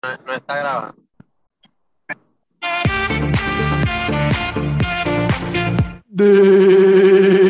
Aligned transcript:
No, 0.00 0.32
está 0.32 0.56
grabando. 0.56 0.94
Dímelo 6.06 7.42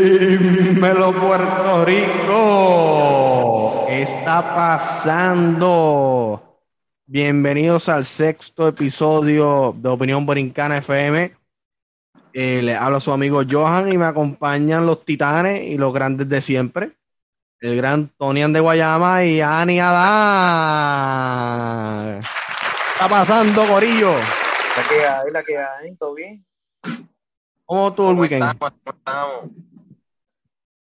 Puerto 1.12 1.84
Rico, 1.84 2.24
¿qué 3.86 4.00
está 4.02 4.54
pasando? 4.54 6.42
Bienvenidos 7.06 7.90
al 7.90 8.06
sexto 8.06 8.68
episodio 8.68 9.74
de 9.76 9.88
Opinión 9.90 10.24
Borincana 10.24 10.78
FM. 10.78 11.36
Eh, 12.32 12.62
le 12.62 12.74
hablo 12.74 12.96
a 12.96 13.00
su 13.00 13.12
amigo 13.12 13.42
Johan 13.48 13.92
y 13.92 13.98
me 13.98 14.06
acompañan 14.06 14.86
los 14.86 15.04
titanes 15.04 15.64
y 15.64 15.76
los 15.76 15.92
grandes 15.92 16.26
de 16.30 16.40
siempre. 16.40 16.92
El 17.60 17.76
gran 17.76 18.08
Tonian 18.16 18.52
de 18.52 18.60
Guayama 18.60 19.24
y 19.24 19.40
Ani 19.40 19.80
Adán. 19.80 21.18
¿Qué 22.98 23.04
está 23.04 23.08
pasando, 23.08 23.68
Corillo? 23.68 24.12
La 24.16 24.88
que 24.88 25.06
hay, 25.06 25.30
la 25.30 25.42
que 25.44 25.56
hay, 25.56 25.94
¿todo 25.96 26.14
bien? 26.14 26.44
¿Cómo 27.64 27.88
estuvo 27.90 28.08
el 28.10 28.16
¿Cómo 28.16 28.22
weekend? 28.22 28.42
estamos? 28.42 28.72
¿Cómo 28.82 28.98
estamos? 28.98 29.50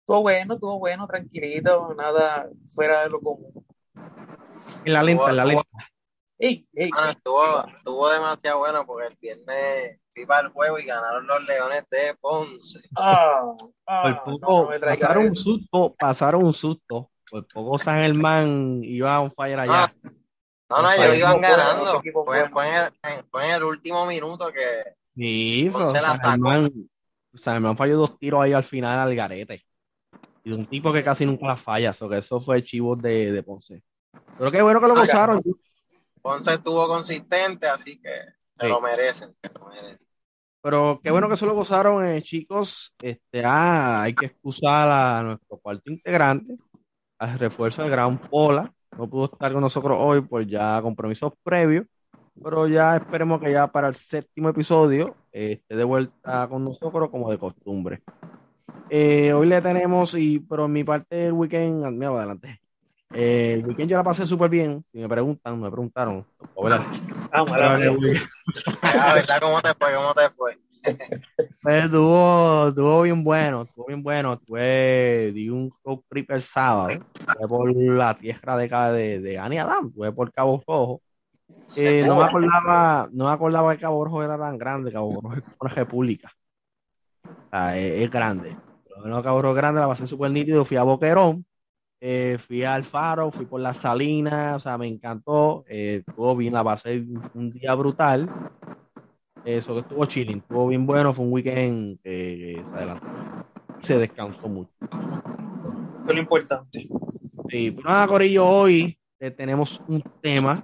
Todo 0.04 0.20
bueno, 0.22 0.58
todo 0.58 0.78
bueno, 0.80 1.06
tranquilito, 1.06 1.94
nada 1.96 2.48
fuera 2.74 3.04
de 3.04 3.10
lo 3.10 3.20
común. 3.20 3.64
En 4.84 4.92
la 4.92 5.02
lenta, 5.04 5.30
en 5.30 5.36
la 5.36 5.44
lenta. 5.44 5.62
¡Ey, 6.40 6.66
ey! 6.74 6.90
Estuvo, 7.10 7.64
estuvo 7.68 8.10
demasiado 8.10 8.58
bueno 8.58 8.84
porque 8.84 9.06
el 9.06 9.16
viernes 9.20 10.00
fui 10.12 10.26
para 10.26 10.48
el 10.48 10.52
juego 10.52 10.76
y 10.80 10.86
ganaron 10.86 11.24
los 11.24 11.46
Leones 11.46 11.84
de 11.88 12.16
Ponce. 12.20 12.80
¡Ah! 12.96 13.44
ah, 13.86 14.20
Por 14.24 14.40
poco 14.40 14.72
no 14.72 14.80
pasaron 14.80 15.24
un 15.26 15.32
susto, 15.32 15.94
pasaron 15.96 16.44
un 16.44 16.52
susto. 16.52 17.10
Por 17.30 17.46
poco 17.46 17.78
San 17.78 18.02
Germán 18.02 18.80
iba 18.82 19.14
a 19.14 19.20
un 19.20 19.30
fire 19.30 19.60
allá. 19.60 19.94
No, 20.70 20.82
no, 20.82 20.92
ellos 20.92 21.16
iban 21.16 21.40
ganando. 21.40 22.02
Fue, 22.24 22.68
en 22.68 22.74
el, 22.74 22.92
en- 23.02 23.24
fue 23.30 23.46
en 23.46 23.54
el 23.54 23.64
último 23.64 24.04
minuto 24.06 24.52
que 24.52 24.82
Sí, 25.14 25.68
pero 25.72 25.86
Ponce 25.86 26.00
la 26.02 26.08
San 26.08 26.16
sacó. 26.18 26.50
Germán, 27.42 27.76
falló 27.76 27.96
dos 27.96 28.18
tiros 28.18 28.42
ahí 28.42 28.52
al 28.52 28.64
final 28.64 28.98
al 28.98 29.14
garete. 29.14 29.64
Y 30.44 30.50
de 30.50 30.56
un 30.56 30.66
tipo 30.66 30.92
que 30.92 31.02
casi 31.02 31.26
nunca 31.26 31.46
las 31.46 31.60
falla, 31.60 31.92
so 31.92 32.08
que 32.08 32.18
eso 32.18 32.40
fue 32.40 32.62
chivo 32.62 32.94
de, 32.96 33.32
de 33.32 33.42
Ponce. 33.42 33.82
Pero 34.38 34.50
qué 34.50 34.62
bueno 34.62 34.80
que 34.80 34.88
lo 34.88 34.94
gozaron. 34.94 35.42
Ponce 36.22 36.54
estuvo 36.54 36.86
consistente, 36.86 37.66
así 37.66 38.00
que 38.00 38.10
se 38.54 38.62
Sí. 38.62 38.68
lo 38.68 38.80
merecen. 38.80 39.34
se 39.42 39.50
lo 39.58 39.68
merecen. 39.68 39.98
Pero 40.60 41.00
qué 41.02 41.10
bueno 41.10 41.28
que 41.28 41.36
se 41.36 41.46
lo 41.46 41.54
gozaron, 41.54 42.04
eh, 42.06 42.22
chicos. 42.22 42.92
Este, 43.00 43.42
ah, 43.44 44.02
hay 44.02 44.14
que 44.14 44.26
excusar 44.26 44.88
a 44.90 45.22
nuestro 45.22 45.56
cuarto 45.58 45.90
integrante, 45.90 46.56
al 47.18 47.38
refuerzo 47.38 47.82
de 47.82 47.88
Gran 47.90 48.18
Pola. 48.18 48.72
No 48.96 49.08
pudo 49.08 49.26
estar 49.26 49.52
con 49.52 49.60
nosotros 49.60 49.96
hoy 50.00 50.20
por 50.22 50.46
ya 50.46 50.80
compromisos 50.82 51.32
previos, 51.42 51.86
pero 52.42 52.66
ya 52.66 52.96
esperemos 52.96 53.40
que 53.40 53.52
ya 53.52 53.66
para 53.66 53.88
el 53.88 53.94
séptimo 53.94 54.48
episodio 54.48 55.14
eh, 55.32 55.52
esté 55.52 55.76
de 55.76 55.84
vuelta 55.84 56.48
con 56.48 56.64
nosotros 56.64 57.10
como 57.10 57.30
de 57.30 57.38
costumbre. 57.38 58.00
Eh, 58.90 59.32
hoy 59.32 59.46
le 59.46 59.60
tenemos, 59.60 60.14
y 60.14 60.38
pero 60.40 60.64
en 60.64 60.72
mi 60.72 60.84
parte 60.84 61.14
del 61.14 61.32
weekend, 61.32 61.84
mira, 61.92 62.08
adelante. 62.08 62.60
Eh, 63.12 63.54
el 63.54 63.66
weekend 63.66 63.90
yo 63.90 63.96
la 63.96 64.04
pasé 64.04 64.26
súper 64.26 64.50
bien. 64.50 64.84
Si 64.92 64.98
me 64.98 65.08
preguntan, 65.08 65.60
me 65.60 65.70
preguntaron. 65.70 66.26
Vamos, 67.30 67.52
Ah, 68.82 69.14
¿verdad? 69.14 69.40
¿Cómo 69.40 69.60
te 69.60 69.74
fue? 69.74 69.94
¿Cómo 69.94 70.14
te 70.14 70.30
fue? 70.30 70.58
Pues 71.60 71.84
estuvo, 71.84 72.68
estuvo 72.68 73.02
bien 73.02 73.24
bueno, 73.24 73.62
estuvo 73.62 73.86
bien 73.86 74.02
bueno. 74.02 74.38
Tuve, 74.38 75.32
di 75.32 75.48
un 75.48 75.72
road 75.84 76.00
trip 76.08 76.30
el 76.30 76.42
sábado, 76.42 77.00
fue 77.36 77.48
por 77.48 77.76
la 77.76 78.14
tierra 78.14 78.56
de, 78.56 78.68
de, 78.68 79.20
de 79.20 79.38
Ani 79.38 79.58
Adam, 79.58 79.92
fue 79.92 80.12
por 80.12 80.32
Cabo 80.32 80.62
Rojo. 80.66 81.02
Eh, 81.76 82.04
no 82.06 82.16
me 82.16 82.24
acordaba, 82.24 83.08
no 83.12 83.26
me 83.26 83.30
acordaba 83.30 83.74
que 83.74 83.80
Cabo 83.80 84.04
Rojo 84.04 84.22
era 84.22 84.38
tan 84.38 84.56
grande, 84.56 84.92
Cabo 84.92 85.20
Rojo 85.20 85.34
es 85.34 85.42
una 85.60 85.74
república. 85.74 86.32
O 87.24 87.50
sea, 87.50 87.78
es, 87.78 88.02
es 88.02 88.10
grande. 88.10 88.56
Pero 88.84 89.00
bueno, 89.00 89.22
Cabo 89.22 89.42
Rojo 89.42 89.54
es 89.54 89.58
grande, 89.58 89.80
la 89.80 89.88
pasé 89.88 90.06
súper 90.06 90.30
nítido, 90.30 90.64
fui 90.64 90.76
a 90.76 90.84
Boquerón, 90.84 91.44
eh, 92.00 92.38
fui 92.38 92.62
al 92.62 92.84
Faro, 92.84 93.32
fui 93.32 93.46
por 93.46 93.60
las 93.60 93.78
Salinas, 93.78 94.56
o 94.56 94.60
sea, 94.60 94.78
me 94.78 94.86
encantó, 94.86 95.64
eh, 95.68 96.04
estuvo 96.06 96.36
bien, 96.36 96.54
la 96.54 96.62
pasé 96.62 97.04
un 97.34 97.50
día 97.50 97.74
brutal. 97.74 98.30
Eso 99.48 99.72
que 99.72 99.80
estuvo 99.80 100.04
chilling, 100.04 100.40
estuvo 100.40 100.68
bien 100.68 100.84
bueno, 100.84 101.14
fue 101.14 101.24
un 101.24 101.32
weekend 101.32 101.98
que, 102.02 102.62
se 102.66 102.76
adelantó. 102.76 103.06
Y 103.80 103.84
se 103.86 103.96
descansó 103.96 104.46
mucho. 104.46 104.70
Eso 104.82 106.02
es 106.06 106.14
lo 106.14 106.20
importante. 106.20 106.86
Sí, 107.48 107.70
pues 107.70 107.86
nada, 107.86 108.06
Corillo, 108.06 108.46
hoy 108.46 108.98
eh, 109.18 109.30
tenemos 109.30 109.82
un 109.86 110.02
tema, 110.20 110.62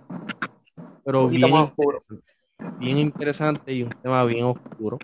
pero 1.02 1.24
Un 1.24 1.30
bien, 1.30 1.50
más 1.50 1.68
oscuro. 1.70 2.04
interesante, 2.10 2.76
bien 2.78 2.98
interesante 2.98 3.72
y 3.72 3.82
un 3.84 3.90
tema 4.02 4.22
bien 4.24 4.44
oscuro. 4.44 4.98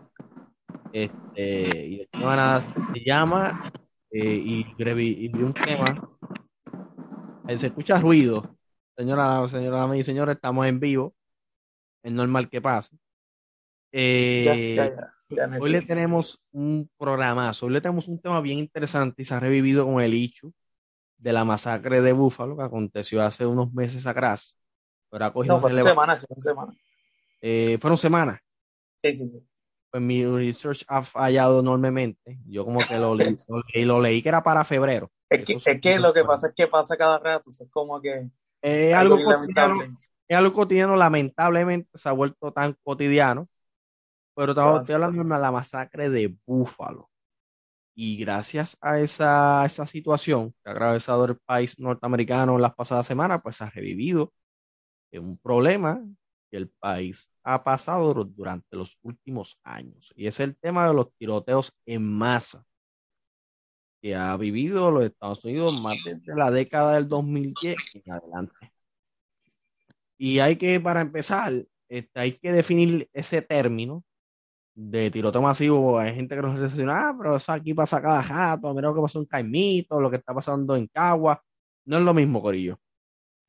Este, 0.93 1.87
y 1.87 2.01
el 2.01 2.09
tema 2.09 2.37
nada, 2.37 2.63
se 2.93 3.01
llama, 3.03 3.63
eh, 4.11 4.43
y, 4.45 4.65
brevi- 4.75 5.35
y 5.35 5.43
un 5.43 5.55
tema, 5.55 6.19
eh, 7.49 7.59
se 7.59 7.69
escucha 7.69 7.99
ruido, 7.99 8.59
señora, 8.95 9.49
señora 9.49 9.97
y 9.97 10.05
señores, 10.05 10.37
estamos 10.37 10.67
en 10.67 10.79
vivo, 10.79 11.15
es 12.03 12.13
normal 12.13 12.51
que 12.51 12.61
pase. 12.61 12.95
Eh, 13.93 14.43
Ya, 14.45 14.85
ya, 14.85 14.91
ya. 14.97 15.15
ya 15.37 15.47
me 15.47 15.59
Hoy 15.59 15.71
le 15.71 15.83
tenemos 15.83 16.41
un 16.53 16.91
programazo, 16.99 17.67
hoy 17.67 17.73
le 17.73 17.81
tenemos 17.81 18.09
un 18.09 18.21
tema 18.21 18.41
bien 18.41 18.59
interesante 18.59 19.23
y 19.23 19.25
se 19.25 19.35
ha 19.35 19.41
revivido 19.41 19.85
con 19.85 20.01
el 20.01 20.15
hecho 20.15 20.53
de 21.19 21.33
la 21.33 21.45
masacre 21.45 22.01
de 22.01 22.13
Búfalo 22.13 22.57
que 22.57 22.63
aconteció 22.65 23.23
hace 23.23 23.47
unos 23.47 23.73
meses 23.73 24.07
atrás, 24.07 24.57
pero 25.11 25.25
ha 25.27 25.33
cogido 25.33 25.57
No, 25.57 25.61
fue 25.61 25.71
una 25.71 25.83
relevancia. 25.83 25.91
semana, 25.93 26.17
fue 26.17 26.27
una 26.31 26.41
semana. 26.41 26.73
Eh, 27.43 27.79
fueron 27.81 27.99
semanas, 27.99 28.39
Sí, 29.03 29.15
sí, 29.15 29.27
sí. 29.29 29.47
pues 29.91 30.03
mi 30.03 30.25
research 30.25 30.85
ha 30.89 31.03
fallado 31.03 31.61
enormemente, 31.61 32.39
yo 32.47 32.65
como 32.65 32.81
que 32.81 32.97
lo 32.97 33.15
leí, 33.15 33.37
lo 33.49 33.63
leí, 33.75 33.85
lo 33.85 34.01
leí 34.01 34.23
que 34.23 34.29
era 34.29 34.43
para 34.43 34.65
febrero. 34.65 35.11
Es 35.29 35.45
que, 35.45 35.55
es 35.55 35.81
que 35.81 35.99
lo 35.99 36.13
que 36.13 36.25
pasa 36.25 36.49
es 36.49 36.55
que 36.55 36.67
pasa 36.67 36.97
cada 36.97 37.19
rato, 37.19 37.51
es 37.51 37.65
como 37.71 38.01
que 38.01 38.29
Es 38.63 38.95
algo 38.95 39.15
algo 39.17 39.25
cotidiano, 39.37 39.75
lamentable. 39.75 39.97
es 40.29 40.37
algo 40.37 40.53
cotidiano, 40.53 40.97
lamentablemente 40.97 41.89
se 41.95 42.09
ha 42.09 42.13
vuelto 42.13 42.53
tan 42.53 42.77
cotidiano, 42.83 43.49
pero 44.35 44.55
hace. 44.77 44.93
estoy 44.93 44.95
hablando 44.97 45.35
de 45.35 45.41
la 45.41 45.53
masacre 45.53 46.09
de 46.11 46.37
Búfalo. 46.47 47.11
Y 47.95 48.17
gracias 48.19 48.77
a 48.81 49.01
esa, 49.01 49.65
esa 49.67 49.87
situación 49.87 50.53
que 50.65 50.71
ha 50.71 50.73
atravesado 50.73 51.25
el 51.27 51.37
país 51.39 51.79
norteamericano 51.79 52.57
en 52.57 52.63
las 52.63 52.75
pasadas 52.75 53.07
semanas, 53.07 53.41
pues 53.43 53.61
ha 53.63 53.71
revivido 53.71 54.33
un 55.13 55.39
problema 55.39 56.03
que 56.51 56.57
el 56.59 56.69
país 56.71 57.31
ha 57.45 57.63
pasado 57.65 58.15
dur- 58.15 58.35
durante 58.35 58.77
los 58.77 58.99
últimos 59.03 59.59
años. 59.65 60.13
Y 60.17 60.27
es 60.27 60.41
el 60.41 60.57
tema 60.57 60.87
de 60.89 60.95
los 60.95 61.13
tiroteos 61.19 61.73
en 61.87 62.05
masa 62.13 62.65
que 64.03 64.15
ha 64.15 64.37
vivido 64.37 64.91
los 64.91 65.05
Estados 65.05 65.45
Unidos 65.45 65.75
más 65.83 65.97
desde 66.05 66.35
la 66.37 66.51
década 66.51 66.95
del 66.95 67.09
2010 67.09 67.77
en 67.95 68.13
adelante. 68.13 68.73
Y 70.19 70.39
hay 70.41 70.57
que, 70.57 70.79
para 70.81 71.01
empezar, 71.01 71.65
este, 71.89 72.21
hay 72.21 72.33
que 72.33 72.53
definir 72.53 73.09
ese 73.13 73.43
término 73.43 74.05
de 74.81 75.11
tiroteo 75.11 75.43
masivo. 75.43 75.99
Hay 75.99 76.15
gente 76.15 76.35
que 76.35 76.43
nos 76.43 76.59
dice, 76.59 76.87
ah, 76.89 77.15
pero 77.17 77.37
eso 77.37 77.53
aquí 77.53 77.75
pasa 77.75 78.01
cada 78.01 78.23
rato, 78.23 78.73
mira 78.75 78.89
lo 78.89 78.95
que 78.95 79.03
pasó 79.03 79.19
en 79.19 79.27
Caimito, 79.27 80.01
lo 80.01 80.11
que 80.11 80.17
está 80.17 80.33
pasando 80.35 80.75
en 80.77 80.87
Cagua. 80.87 81.43
No 81.85 81.99
es 81.99 82.05
lo 82.05 82.15
mismo, 82.15 82.41
Corillo. 82.41 82.79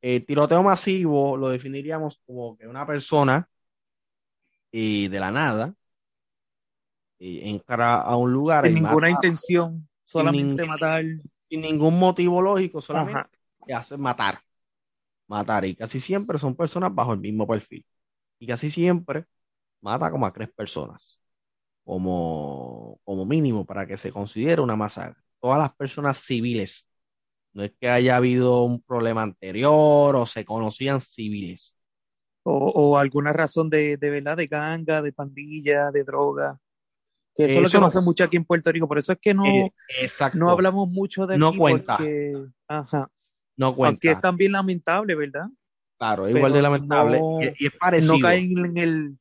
Eh, 0.02 0.20
tiroteo 0.26 0.64
masivo 0.64 1.38
lo 1.38 1.50
definiríamos 1.50 2.22
como 2.26 2.58
que 2.58 2.68
una 2.68 2.86
persona 2.86 3.48
eh, 4.72 5.08
de 5.10 5.20
la 5.20 5.32
nada 5.32 5.76
eh, 7.20 7.42
entra 7.44 8.02
a 8.02 8.16
un 8.16 8.34
lugar 8.34 8.66
Sin 8.66 8.78
y 8.78 8.82
ninguna 8.82 9.10
mata 9.10 9.28
intención, 9.28 9.88
solamente 10.04 10.66
matar. 10.66 11.04
sin 11.48 11.62
ningún 11.62 12.00
motivo 12.00 12.42
lógico, 12.42 12.82
solamente 12.82 13.30
que 13.66 13.74
hace 13.74 13.96
matar. 13.96 14.40
Matar. 15.28 15.66
Y 15.66 15.76
casi 15.76 16.00
siempre 16.02 16.38
son 16.40 16.56
personas 16.56 16.94
bajo 16.94 17.14
el 17.14 17.20
mismo 17.20 17.48
perfil. 17.48 17.86
Y 18.40 18.48
casi 18.48 18.70
siempre 18.70 19.26
mata 19.82 20.12
como 20.12 20.26
a 20.26 20.34
tres 20.34 20.50
personas. 20.52 21.21
Como, 21.92 23.02
como 23.04 23.26
mínimo 23.26 23.66
para 23.66 23.86
que 23.86 23.98
se 23.98 24.12
considere 24.14 24.62
una 24.62 24.78
masacre. 24.78 25.22
Todas 25.42 25.60
las 25.60 25.76
personas 25.76 26.18
civiles. 26.20 26.88
No 27.54 27.64
es 27.66 27.74
que 27.78 27.90
haya 27.90 28.16
habido 28.16 28.64
un 28.64 28.82
problema 28.82 29.24
anterior 29.24 30.16
o 30.16 30.26
se 30.26 30.46
conocían 30.46 31.02
civiles. 31.02 31.76
O, 32.44 32.54
o 32.70 32.98
alguna 32.98 33.34
razón 33.34 33.70
de, 33.70 33.98
de 33.98 34.10
verdad, 34.10 34.38
de 34.38 34.48
ganga, 34.48 35.02
de 35.02 35.12
pandilla, 35.12 35.92
de 35.92 36.06
droga. 36.06 36.58
Que 37.36 37.44
eso 37.44 37.56
es 37.58 37.64
lo 37.64 37.70
que 37.70 37.78
no- 37.80 37.88
pasa 37.88 38.00
mucho 38.00 38.24
aquí 38.24 38.38
en 38.38 38.46
Puerto 38.46 38.72
Rico. 38.72 38.88
Por 38.88 38.98
eso 38.98 39.12
es 39.12 39.20
que 39.22 39.34
no, 39.34 39.46
Eh, 39.46 39.74
exacto. 40.02 40.38
no 40.40 40.50
hablamos 40.50 40.88
mucho 40.88 41.28
de 41.28 41.38
No 41.38 41.52
cuenta. 41.54 41.98
porque, 41.98 42.38
ajá, 42.70 43.10
no 43.58 43.66
aunque 43.66 43.78
cuenta. 43.78 44.12
es 44.12 44.22
también 44.22 44.54
lamentable, 44.54 45.14
¿verdad? 45.14 45.48
Claro, 45.98 46.26
es 46.26 46.38
igual 46.38 46.54
de 46.54 46.62
lamentable. 46.62 47.20
no- 47.20 47.42
y 47.60 47.66
es 47.66 47.74
parecido. 47.78 48.14
No 48.14 48.20
caen 48.22 48.58
en 48.66 48.78
el, 48.78 49.18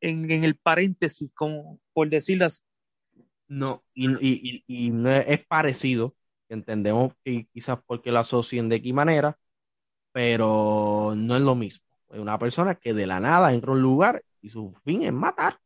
en, 0.00 0.30
en 0.30 0.44
el 0.44 0.56
paréntesis, 0.56 1.30
como 1.34 1.80
por 1.92 2.08
decirlo 2.08 2.46
así. 2.46 2.62
No, 3.48 3.84
y, 3.94 4.08
y, 4.20 4.64
y, 4.66 4.90
no 4.90 5.10
es, 5.10 5.28
es 5.28 5.46
parecido, 5.46 6.14
entendemos 6.48 7.12
que 7.24 7.46
quizás 7.52 7.78
porque 7.86 8.12
lo 8.12 8.20
asocien 8.20 8.68
de 8.68 8.80
qué 8.80 8.92
manera, 8.92 9.38
pero 10.12 11.14
no 11.16 11.36
es 11.36 11.42
lo 11.42 11.54
mismo. 11.54 11.84
una 12.08 12.38
persona 12.38 12.74
que 12.74 12.94
de 12.94 13.06
la 13.06 13.20
nada 13.20 13.52
entra 13.52 13.70
a 13.72 13.74
un 13.74 13.82
lugar 13.82 14.24
y 14.40 14.50
su 14.50 14.70
fin 14.84 15.02
es 15.02 15.12
matar, 15.12 15.58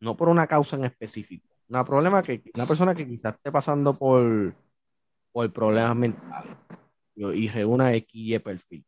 no 0.00 0.16
por 0.16 0.28
una 0.28 0.46
causa 0.46 0.76
en 0.76 0.84
específico. 0.84 1.46
Una, 1.68 1.84
problema 1.84 2.22
que, 2.22 2.42
una 2.54 2.66
persona 2.66 2.94
que 2.94 3.06
quizás 3.06 3.34
esté 3.34 3.52
pasando 3.52 3.96
por, 3.98 4.54
por 5.32 5.52
problemas 5.52 5.96
mentales 5.96 6.56
y, 7.14 7.48
reúna 7.48 7.94
X 7.94 8.10
y 8.14 8.38
perfil. 8.38 8.84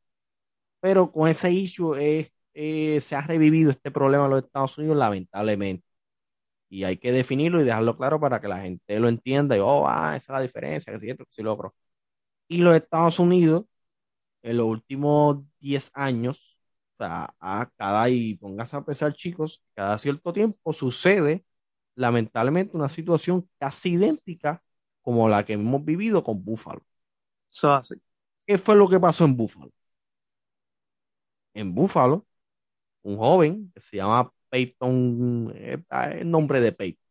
Pero 0.81 1.11
con 1.13 1.29
ese 1.29 1.51
issue 1.51 1.95
se 2.55 3.17
ha 3.17 3.23
revivido 3.23 3.71
este 3.71 3.91
problema 3.91 4.25
en 4.27 4.31
los 4.33 4.45
Estados 4.45 4.79
Unidos, 4.79 4.97
lamentablemente. 4.97 5.85
Y 6.69 6.85
hay 6.85 6.99
que 6.99 7.13
definirlo 7.13 7.61
y 7.61 7.65
dejarlo 7.65 7.97
claro 7.97 8.21
para 8.21 8.41
que 8.41 8.49
la 8.49 8.61
gente 8.61 9.01
lo 9.01 9.09
entienda 9.09 9.57
y, 9.57 9.61
oh, 9.61 9.87
ah, 9.89 10.17
esa 10.17 10.33
es 10.33 10.37
la 10.39 10.43
diferencia, 10.43 10.93
que 10.93 10.99
si 11.01 11.11
esto, 11.11 11.25
que 11.25 11.33
si 11.33 11.43
lo 11.43 11.55
otro. 11.55 11.75
Y 12.49 12.59
los 12.59 12.77
Estados 12.77 13.19
Unidos, 13.19 13.65
en 14.43 14.57
los 14.59 14.67
últimos 14.67 15.39
10 15.61 15.91
años, 15.95 16.59
o 16.99 17.05
sea, 17.05 17.35
a 17.41 17.71
cada, 17.77 18.09
y 18.11 18.37
póngase 18.37 18.77
a 18.77 18.85
pensar, 18.85 19.15
chicos, 19.15 19.63
cada 19.75 19.99
cierto 19.99 20.33
tiempo 20.33 20.73
sucede, 20.73 21.45
lamentablemente, 21.95 22.77
una 22.77 22.89
situación 22.89 23.49
casi 23.59 23.93
idéntica 23.95 24.63
como 25.03 25.29
la 25.29 25.45
que 25.45 25.55
hemos 25.55 25.85
vivido 25.85 26.23
con 26.25 26.45
Buffalo. 26.45 26.83
¿Qué 28.47 28.59
fue 28.59 28.77
lo 28.77 28.89
que 28.89 29.01
pasó 29.01 29.25
en 29.25 29.37
Buffalo? 29.37 29.71
En 31.55 31.75
Buffalo, 31.75 32.27
un 33.03 33.17
joven 33.17 33.71
que 33.75 33.81
se 33.81 33.97
llama 33.97 34.33
Peyton, 34.51 35.53
eh, 35.55 35.83
el 36.13 36.31
nombre 36.31 36.61
de 36.61 36.73
Peyton. 36.73 37.05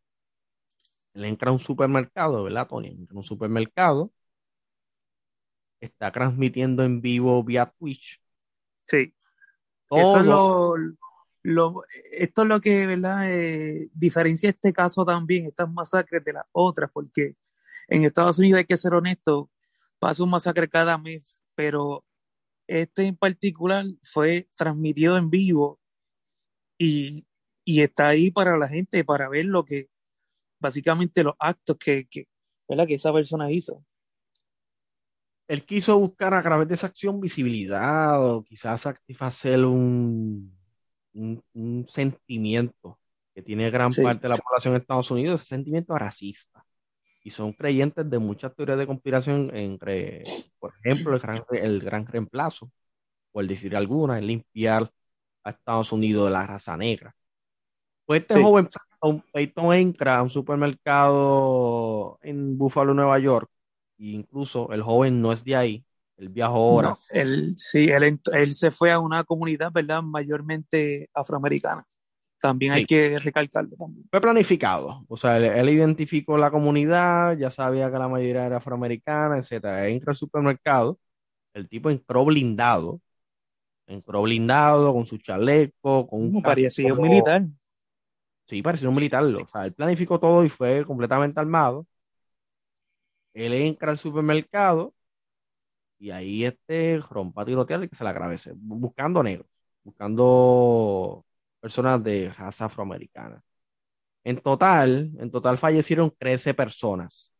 Él 1.14 1.24
entra 1.24 1.50
a 1.50 1.52
un 1.52 1.58
supermercado, 1.58 2.44
¿verdad, 2.44 2.68
Tony? 2.68 2.88
Entra 2.88 3.14
a 3.14 3.18
un 3.18 3.24
supermercado, 3.24 4.12
está 5.80 6.12
transmitiendo 6.12 6.84
en 6.84 7.00
vivo 7.00 7.42
vía 7.42 7.72
Twitch. 7.78 8.20
Sí. 8.86 9.14
Eso 9.90 10.76
lo, 11.42 11.82
esto 12.12 12.42
es 12.42 12.48
lo 12.48 12.60
que, 12.60 12.86
¿verdad? 12.86 13.32
Eh, 13.32 13.88
diferencia 13.92 14.50
este 14.50 14.72
caso 14.72 15.04
también, 15.04 15.46
estas 15.46 15.70
masacres 15.70 16.22
de 16.24 16.34
las 16.34 16.44
otras, 16.52 16.90
porque 16.92 17.34
en 17.88 18.04
Estados 18.04 18.38
Unidos 18.38 18.58
hay 18.58 18.66
que 18.66 18.76
ser 18.76 18.94
honesto, 18.94 19.50
pasa 19.98 20.22
un 20.22 20.30
masacre 20.30 20.68
cada 20.68 20.96
mes, 20.98 21.42
pero 21.54 22.04
este 22.68 23.06
en 23.06 23.16
particular 23.16 23.84
fue 24.02 24.48
transmitido 24.56 25.16
en 25.16 25.28
vivo 25.28 25.79
y, 26.80 27.26
está 27.82 28.08
ahí 28.08 28.30
para 28.30 28.56
la 28.56 28.68
gente, 28.68 29.04
para 29.04 29.28
ver 29.28 29.44
lo 29.44 29.64
que, 29.64 29.88
básicamente 30.58 31.22
los 31.22 31.34
actos 31.38 31.76
que, 31.78 32.06
que, 32.08 32.26
que 32.86 32.94
esa 32.94 33.12
persona 33.12 33.50
hizo. 33.50 33.84
Él 35.46 35.64
quiso 35.64 35.98
buscar 35.98 36.32
a 36.34 36.42
través 36.42 36.68
de 36.68 36.74
esa 36.74 36.86
acción 36.86 37.20
visibilidad 37.20 38.24
o 38.24 38.44
quizás 38.44 38.82
satisfacer 38.82 39.64
un, 39.64 40.56
un, 41.12 41.84
sentimiento 41.86 42.98
que 43.34 43.42
tiene 43.42 43.70
gran 43.70 43.92
parte 43.92 44.22
de 44.22 44.28
la 44.28 44.36
población 44.36 44.74
de 44.74 44.80
Estados 44.80 45.10
Unidos, 45.10 45.42
ese 45.42 45.56
sentimiento 45.56 45.96
racista. 45.98 46.64
Y 47.22 47.30
son 47.30 47.52
creyentes 47.52 48.08
de 48.08 48.18
muchas 48.18 48.54
teorías 48.54 48.78
de 48.78 48.86
conspiración, 48.86 49.54
entre, 49.54 50.22
por 50.58 50.72
ejemplo, 50.82 51.14
el 51.14 51.20
gran, 51.20 51.44
el 51.52 51.80
gran 51.80 52.06
reemplazo, 52.06 52.70
por 53.32 53.46
decir 53.46 53.76
alguna, 53.76 54.18
el 54.18 54.28
limpiar 54.28 54.90
a 55.44 55.50
Estados 55.50 55.92
Unidos 55.92 56.26
de 56.26 56.30
la 56.32 56.46
raza 56.46 56.76
negra. 56.76 57.14
Pues 58.06 58.22
este 58.22 58.42
joven 58.42 58.68
Peyton 59.32 59.72
entra 59.74 60.18
a 60.18 60.22
un 60.22 60.30
supermercado 60.30 62.18
en 62.22 62.58
Buffalo, 62.58 62.92
Nueva 62.92 63.18
York, 63.18 63.48
e 63.98 64.06
incluso 64.06 64.70
el 64.72 64.82
joven 64.82 65.22
no 65.22 65.32
es 65.32 65.44
de 65.44 65.56
ahí, 65.56 65.84
él 66.16 66.28
viajó 66.28 66.56
ahora. 66.56 66.94
él, 67.10 67.54
sí, 67.56 67.84
él, 67.84 68.20
él, 68.32 68.54
se 68.54 68.70
fue 68.70 68.92
a 68.92 68.98
una 68.98 69.24
comunidad, 69.24 69.72
¿verdad? 69.72 70.02
Mayormente 70.02 71.08
afroamericana. 71.14 71.84
También 72.40 72.72
hay 72.72 72.86
que 72.86 73.18
recalcarlo 73.18 73.76
también. 73.76 74.06
Fue 74.10 74.20
planificado, 74.20 75.04
o 75.08 75.16
sea, 75.16 75.36
él, 75.36 75.68
identificó 75.68 76.38
la 76.38 76.50
comunidad, 76.50 77.36
ya 77.36 77.50
sabía 77.50 77.90
que 77.90 77.98
la 77.98 78.08
mayoría 78.08 78.46
era 78.46 78.56
afroamericana, 78.56 79.36
etc. 79.36 79.88
Entra 79.88 80.12
al 80.12 80.16
supermercado, 80.16 80.98
el 81.52 81.68
tipo 81.68 81.90
entró 81.90 82.24
blindado, 82.24 83.00
entró 83.90 84.22
blindado 84.22 84.92
con 84.92 85.04
su 85.04 85.18
chaleco, 85.18 86.06
con 86.06 86.22
un... 86.22 86.42
Parecía 86.42 86.94
un 86.94 87.02
militar. 87.02 87.44
Sí, 88.46 88.62
parecía 88.62 88.88
un 88.88 88.94
militar. 88.94 89.24
O 89.24 89.46
sea, 89.46 89.66
él 89.66 89.74
planificó 89.74 90.18
todo 90.18 90.44
y 90.44 90.48
fue 90.48 90.84
completamente 90.84 91.40
armado. 91.40 91.86
Él 93.34 93.52
entra 93.52 93.90
al 93.90 93.98
supermercado 93.98 94.94
y 95.98 96.10
ahí 96.10 96.44
este 96.44 97.00
rompa 97.10 97.44
tirotear 97.44 97.84
y 97.84 97.88
que 97.88 97.96
se 97.96 98.04
le 98.04 98.10
agradece, 98.10 98.52
buscando 98.54 99.22
negros, 99.22 99.46
buscando 99.82 101.24
personas 101.60 102.02
de 102.02 102.30
raza 102.30 102.66
afroamericana. 102.66 103.42
En 104.24 104.40
total, 104.40 105.12
en 105.18 105.30
total 105.30 105.58
fallecieron 105.58 106.14
13 106.16 106.54
personas. 106.54 107.32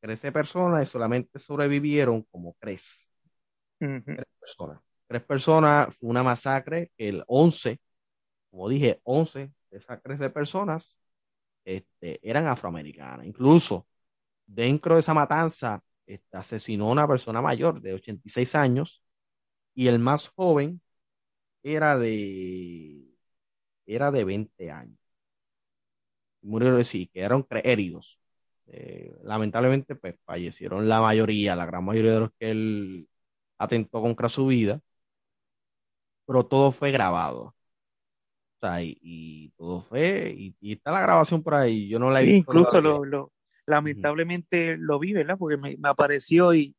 13 0.00 0.32
personas 0.32 0.82
y 0.82 0.86
solamente 0.86 1.38
sobrevivieron 1.38 2.22
como 2.30 2.54
tres. 2.60 3.08
Tres 3.78 4.26
personas 4.40 4.80
tres 5.06 5.22
personas, 5.24 5.94
fue 5.96 6.10
una 6.10 6.22
masacre, 6.22 6.92
el 6.98 7.24
11, 7.26 7.80
como 8.50 8.68
dije, 8.68 9.00
11 9.04 9.52
de 9.70 9.76
esas 9.78 10.02
13 10.02 10.30
personas 10.30 10.98
este, 11.64 12.20
eran 12.28 12.46
afroamericanas. 12.48 13.26
Incluso 13.26 13.86
dentro 14.46 14.94
de 14.96 15.00
esa 15.00 15.14
matanza 15.14 15.82
este, 16.06 16.36
asesinó 16.36 16.88
a 16.88 16.92
una 16.92 17.08
persona 17.08 17.42
mayor 17.42 17.80
de 17.80 17.94
86 17.94 18.54
años 18.56 19.02
y 19.74 19.88
el 19.88 19.98
más 19.98 20.28
joven 20.30 20.80
era 21.62 21.98
de, 21.98 23.04
era 23.86 24.10
de 24.12 24.24
20 24.24 24.70
años. 24.70 24.98
Murieron, 26.42 26.84
sí, 26.84 27.08
quedaron 27.12 27.46
heridos. 27.50 28.18
Eh, 28.66 29.14
lamentablemente, 29.22 29.94
pues 29.96 30.16
fallecieron 30.24 30.88
la 30.88 31.00
mayoría, 31.00 31.56
la 31.56 31.66
gran 31.66 31.84
mayoría 31.84 32.14
de 32.14 32.20
los 32.20 32.30
que 32.38 32.50
él 32.50 33.08
atentó 33.58 34.02
contra 34.02 34.28
su 34.28 34.46
vida 34.46 34.80
pero 36.26 36.46
todo 36.46 36.72
fue 36.72 36.90
grabado. 36.90 37.54
O 38.56 38.60
sea, 38.60 38.82
y, 38.82 39.52
todo 39.56 39.80
fue, 39.80 40.34
y, 40.60 40.72
está 40.72 40.90
la 40.90 41.02
grabación 41.02 41.42
por 41.42 41.54
ahí, 41.54 41.88
yo 41.88 41.98
no 41.98 42.10
la 42.10 42.20
he 42.20 42.24
visto. 42.24 42.52
Incluso 42.52 42.80
lo, 42.80 43.32
lamentablemente 43.66 44.76
lo 44.78 44.98
vi, 44.98 45.12
¿verdad? 45.12 45.36
Porque 45.38 45.56
me, 45.56 45.76
apareció 45.82 46.54
y, 46.54 46.74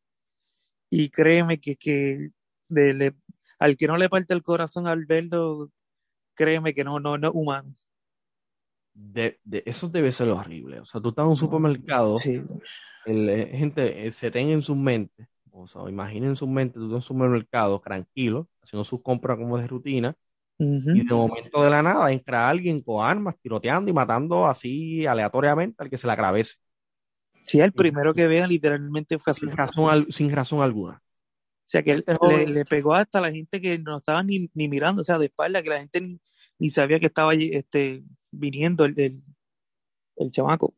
y 0.89 1.09
créeme 1.09 1.59
que, 1.59 1.75
que 1.75 2.31
al 3.59 3.77
que 3.77 3.87
no 3.87 3.97
le 3.97 4.09
parte 4.09 4.33
el 4.33 4.43
corazón 4.43 4.87
al 4.87 5.05
verlo, 5.05 5.69
créeme 6.33 6.73
que 6.73 6.83
no, 6.83 6.99
no, 6.99 7.17
no 7.17 7.27
es 7.27 7.33
humano. 7.35 7.75
De, 8.93 9.39
eso 9.65 9.89
debe 9.89 10.11
ser 10.11 10.29
horrible. 10.29 10.79
O 10.79 10.85
sea, 10.85 11.01
tú 11.01 11.09
estás 11.09 11.23
en 11.23 11.29
un 11.29 11.37
supermercado, 11.37 12.17
sí. 12.17 12.41
Eh, 13.05 13.51
gente 13.53 14.07
eh, 14.07 14.11
se 14.11 14.31
tenga 14.31 14.51
en 14.51 14.63
su 14.63 14.75
mente 14.75 15.27
o 15.57 15.67
sea, 15.67 15.89
imaginen 15.89 16.29
en 16.29 16.35
su 16.35 16.47
mente, 16.47 16.79
tú 16.79 16.85
en 16.85 16.93
un 16.93 17.01
supermercado 17.01 17.79
tranquilo, 17.79 18.47
haciendo 18.61 18.83
sus 18.83 19.01
compras 19.01 19.37
como 19.37 19.57
de 19.57 19.67
rutina, 19.67 20.15
y 20.57 21.05
de 21.05 21.13
momento 21.13 21.61
de 21.63 21.69
la 21.69 21.83
nada 21.83 22.11
entra 22.11 22.47
alguien 22.47 22.81
con 22.81 23.05
armas, 23.05 23.35
tiroteando 23.41 23.89
y 23.89 23.93
matando 23.93 24.45
así 24.45 25.05
aleatoriamente 25.05 25.83
al 25.83 25.89
que 25.89 25.97
se 25.97 26.07
le 26.07 26.13
agravece. 26.13 26.55
Sí, 27.43 27.59
el 27.59 27.73
primero 27.73 28.13
que 28.13 28.25
vea 28.25 28.47
literalmente 28.47 29.19
fue 29.19 29.31
así. 29.31 29.45
Sin 29.45 29.55
razón, 29.55 30.07
sin 30.09 30.31
razón 30.31 30.61
alguna. 30.61 30.93
O 30.93 31.67
sea, 31.67 31.83
que 31.83 31.91
él 31.91 32.05
le, 32.47 32.63
pegó 32.63 32.93
hasta 32.93 33.19
la 33.19 33.31
gente 33.31 33.59
que 33.59 33.77
no 33.79 33.97
estaba 33.97 34.23
ni, 34.23 34.49
mirando, 34.53 35.01
o 35.01 35.05
sea, 35.05 35.17
de 35.17 35.25
espalda, 35.25 35.61
que 35.61 35.69
la 35.69 35.79
gente 35.79 36.19
ni, 36.57 36.69
sabía 36.69 36.99
que 36.99 37.07
estaba 37.07 37.33
este, 37.33 38.03
viniendo 38.31 38.85
el, 38.85 38.99
el, 38.99 39.23
el 40.15 40.31
chamaco. 40.31 40.73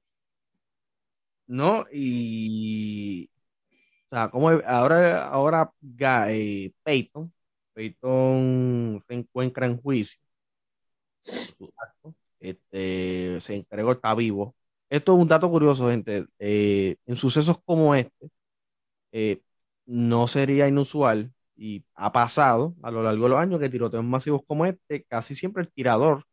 No, 1.46 1.86
y, 1.92 3.30
o 4.10 4.16
sea, 4.16 4.30
como 4.30 4.50
ahora, 4.50 5.28
ahora 5.28 5.74
eh, 6.30 6.72
Peyton, 6.84 7.34
Peyton 7.74 9.04
se 9.08 9.14
encuentra 9.14 9.66
en 9.66 9.82
juicio. 9.82 10.20
Este, 12.40 13.40
se 13.42 13.56
entregó, 13.56 13.92
está 13.94 14.14
vivo. 14.16 14.56
Esto 14.90 15.16
es 15.16 15.22
un 15.22 15.28
dato 15.28 15.50
curioso, 15.50 15.90
gente. 15.90 16.26
Eh, 16.40 16.96
en 17.06 17.16
sucesos 17.16 17.60
como 17.66 17.96
este, 17.96 18.30
eh, 19.12 19.42
no 19.86 20.28
sería 20.28 20.68
inusual 20.68 21.34
y 21.56 21.86
ha 21.96 22.12
pasado 22.12 22.76
a 22.84 22.92
lo 22.92 23.04
largo 23.04 23.24
de 23.26 23.30
los 23.30 23.40
años 23.40 23.60
que 23.60 23.70
tiroteos 23.70 24.04
masivos 24.06 24.42
como 24.48 24.66
este, 24.66 25.04
casi 25.06 25.36
siempre 25.36 25.64
el 25.64 25.72
tirador 25.72 26.26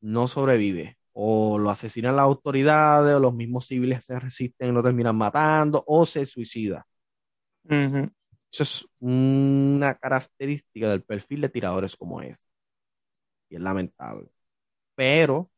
no 0.00 0.26
sobrevive. 0.28 0.98
O 1.12 1.58
lo 1.58 1.70
asesinan 1.70 2.16
las 2.16 2.24
autoridades, 2.24 3.16
o 3.16 3.20
los 3.20 3.34
mismos 3.34 3.66
civiles 3.66 4.04
se 4.04 4.18
resisten 4.20 4.70
y 4.70 4.72
lo 4.72 4.82
terminan 4.82 5.16
matando, 5.16 5.84
o 5.86 6.06
se 6.06 6.26
suicida. 6.26 6.86
Eso 8.52 8.62
es 8.62 8.86
una 9.00 9.94
característica 9.94 10.90
del 10.90 11.02
perfil 11.02 11.42
de 11.42 11.48
tiradores 11.48 11.96
como 11.96 12.20
es. 12.22 12.38
Y 13.48 13.56
es 13.56 13.62
lamentable. 13.62 14.28
Pero 14.94 15.50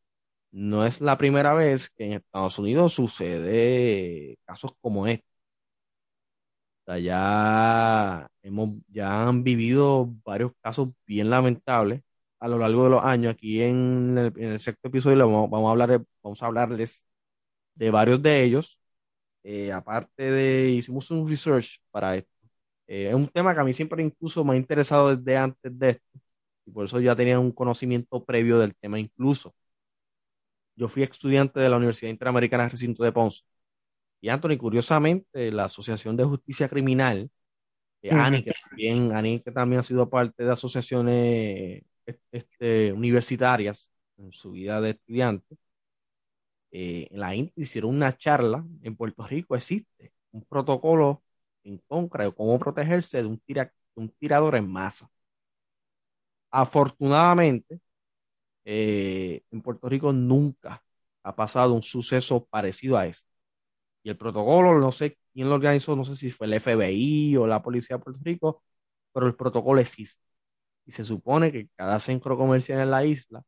no 0.53 0.87
es 0.87 1.01
la 1.01 1.19
primera 1.19 1.55
vez 1.55 1.91
que 1.91 2.07
en 2.07 2.13
Estados 2.15 2.59
Unidos 2.59 2.95
sucede 2.95 4.39
casos 4.47 4.73
como 4.81 5.07
este. 5.07 5.27
ya, 7.01 8.29
hemos, 8.43 8.71
ya 8.89 9.29
han 9.29 9.45
vivido 9.45 10.09
varios 10.25 10.53
casos 10.61 10.91
bien 11.07 11.31
lamentables 11.31 12.03
a 12.39 12.49
lo 12.49 12.59
largo 12.59 12.85
de 12.85 12.91
los 12.91 13.05
años. 13.05 13.35
Aquí 13.35 13.63
en 13.63 14.19
el, 14.19 14.33
en 14.37 14.53
el 14.53 14.61
sexto 14.61 14.89
episodio 14.89 15.19
vamos, 15.27 15.51
vamos, 15.51 15.69
a 15.69 15.71
hablar, 15.73 16.05
vamos 16.23 16.43
a 16.43 16.47
hablarles 16.47 17.05
de 17.75 17.91
varios 17.91 18.23
de 18.23 18.43
ellos. 18.45 18.79
Eh, 19.45 19.73
aparte 19.73 20.31
de, 20.31 20.71
hicimos 20.71 21.11
un 21.11 21.29
research 21.29 21.81
para 21.91 22.17
esto. 22.17 22.31
Eh, 22.87 23.09
es 23.09 23.15
un 23.15 23.29
tema 23.29 23.55
que 23.55 23.61
a 23.61 23.65
mí 23.65 23.73
siempre 23.73 24.03
incluso 24.03 24.45
me 24.45 24.55
ha 24.55 24.57
interesado 24.57 25.17
desde 25.17 25.37
antes 25.37 25.79
de 25.79 25.91
esto. 25.91 26.21
Y 26.67 26.71
por 26.73 26.85
eso 26.85 27.01
ya 27.01 27.17
tenía 27.17 27.39
un 27.41 27.53
conocimiento 27.53 28.25
previo 28.25 28.59
del 28.59 28.75
tema 28.77 28.99
incluso. 28.99 29.55
Yo 30.77 30.89
fui 30.89 31.03
estudiante 31.03 31.61
de 31.61 31.69
la 31.69 31.77
Universidad 31.77 32.11
Interamericana 32.11 32.69
Recinto 32.69 33.05
de 33.05 33.13
Ponce. 33.13 33.43
Y 34.21 34.29
Anthony, 34.31 34.57
curiosamente, 34.59 35.51
la 35.53 35.65
Asociación 35.67 36.17
de 36.17 36.25
Justicia 36.25 36.69
Criminal, 36.69 37.31
eh, 38.03 38.11
ANI, 38.13 38.45
que 38.45 38.53
también, 38.69 39.13
ANI, 39.13 39.41
que 39.41 39.53
también 39.53 39.81
ha 39.81 39.83
sido 39.83 40.09
parte 40.11 40.45
de 40.45 40.53
asociaciones 40.53 41.83
este, 42.33 42.93
universitarias 42.93 43.91
en 44.19 44.33
su 44.33 44.53
vida 44.53 44.81
de 44.81 44.91
estudiante, 44.91 45.57
eh, 46.73 47.09
en 47.11 47.21
la 47.21 47.35
INTA 47.35 47.61
hicieron 47.61 47.95
una 47.95 48.17
charla. 48.17 48.65
En 48.83 48.97
Puerto 48.97 49.27
Rico 49.27 49.57
existe 49.57 50.13
un 50.33 50.45
protocolo 50.45 51.23
en 51.65 51.79
contra 51.89 52.25
de 52.25 52.33
cómo 52.35 52.59
protegerse 52.59 53.19
de 53.23 53.29
un, 53.29 53.39
tira, 53.41 53.73
un 53.95 54.11
tirador 54.11 54.57
en 54.57 54.71
masa. 54.73 55.11
Afortunadamente, 56.51 57.81
eh, 58.65 59.43
en 59.51 59.63
Puerto 59.63 59.89
Rico 59.89 60.13
nunca 60.13 60.85
ha 61.23 61.37
pasado 61.37 61.75
un 61.75 61.83
suceso 61.83 62.47
parecido 62.47 62.97
a 62.99 63.07
este. 63.07 63.29
Y 64.03 64.11
el 64.11 64.17
protocolo, 64.19 64.79
no 64.81 64.93
sé 64.93 65.19
quién 65.33 65.49
lo 65.49 65.57
organizó, 65.57 65.97
no 65.97 66.05
sé 66.05 66.17
si 66.17 66.31
fue 66.31 66.47
el 66.49 66.55
FBI 66.61 67.37
o 67.37 67.47
la 67.47 67.63
Policía 67.63 67.97
de 67.99 68.05
Puerto 68.05 68.21
Rico, 68.25 68.63
pero 69.13 69.27
el 69.27 69.37
protocolo 69.37 69.81
existe. 69.81 70.23
Y 70.87 70.93
se 70.93 71.05
supone 71.05 71.53
que 71.53 71.69
cada 71.77 72.01
centro 72.01 72.37
comercial 72.37 72.81
en 72.81 72.91
la 72.91 73.05
isla 73.05 73.45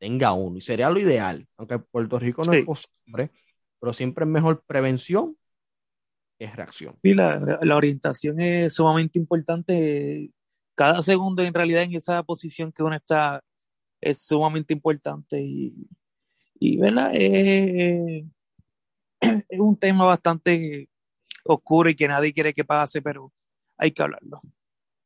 tenga 0.00 0.32
uno. 0.32 0.56
Y 0.56 0.60
sería 0.60 0.90
lo 0.90 0.98
ideal, 0.98 1.46
aunque 1.56 1.74
en 1.74 1.82
Puerto 1.84 2.18
Rico 2.18 2.42
no 2.44 2.52
es 2.52 2.64
posible, 2.64 3.30
pero 3.78 3.92
siempre 3.92 4.24
es 4.24 4.30
mejor 4.30 4.64
prevención 4.66 5.36
que 6.38 6.50
reacción. 6.50 6.98
Sí, 7.02 7.14
la, 7.14 7.58
la, 7.60 7.76
orientación 7.76 8.40
es 8.40 8.74
sumamente 8.74 9.18
importante. 9.18 10.32
Cada 10.74 11.02
segundo 11.02 11.42
en 11.42 11.52
realidad 11.52 11.82
en 11.82 11.94
esa 11.94 12.22
posición 12.22 12.72
que 12.72 12.82
uno 12.82 12.96
está 12.96 13.44
es 14.00 14.22
sumamente 14.22 14.72
importante 14.72 15.42
y, 15.42 15.86
y 16.58 16.78
¿verdad? 16.78 17.10
es 17.14 18.24
un 19.50 19.76
tema 19.76 20.06
bastante 20.06 20.88
oscuro 21.44 21.90
y 21.90 21.96
que 21.96 22.08
nadie 22.08 22.32
quiere 22.32 22.54
que 22.54 22.64
pase, 22.64 23.02
pero 23.02 23.30
hay 23.76 23.92
que 23.92 24.02
hablarlo. 24.02 24.40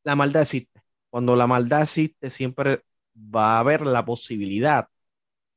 La 0.04 0.14
maldad 0.14 0.42
existe. 0.42 0.80
Cuando 1.10 1.34
la 1.34 1.48
maldad 1.48 1.82
existe, 1.82 2.30
siempre 2.30 2.82
va 3.16 3.56
a 3.56 3.60
haber 3.60 3.82
la 3.82 4.04
posibilidad 4.04 4.88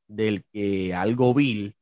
del 0.07 0.45
que 0.45 0.93
algo 0.93 1.33
vil 1.33 1.75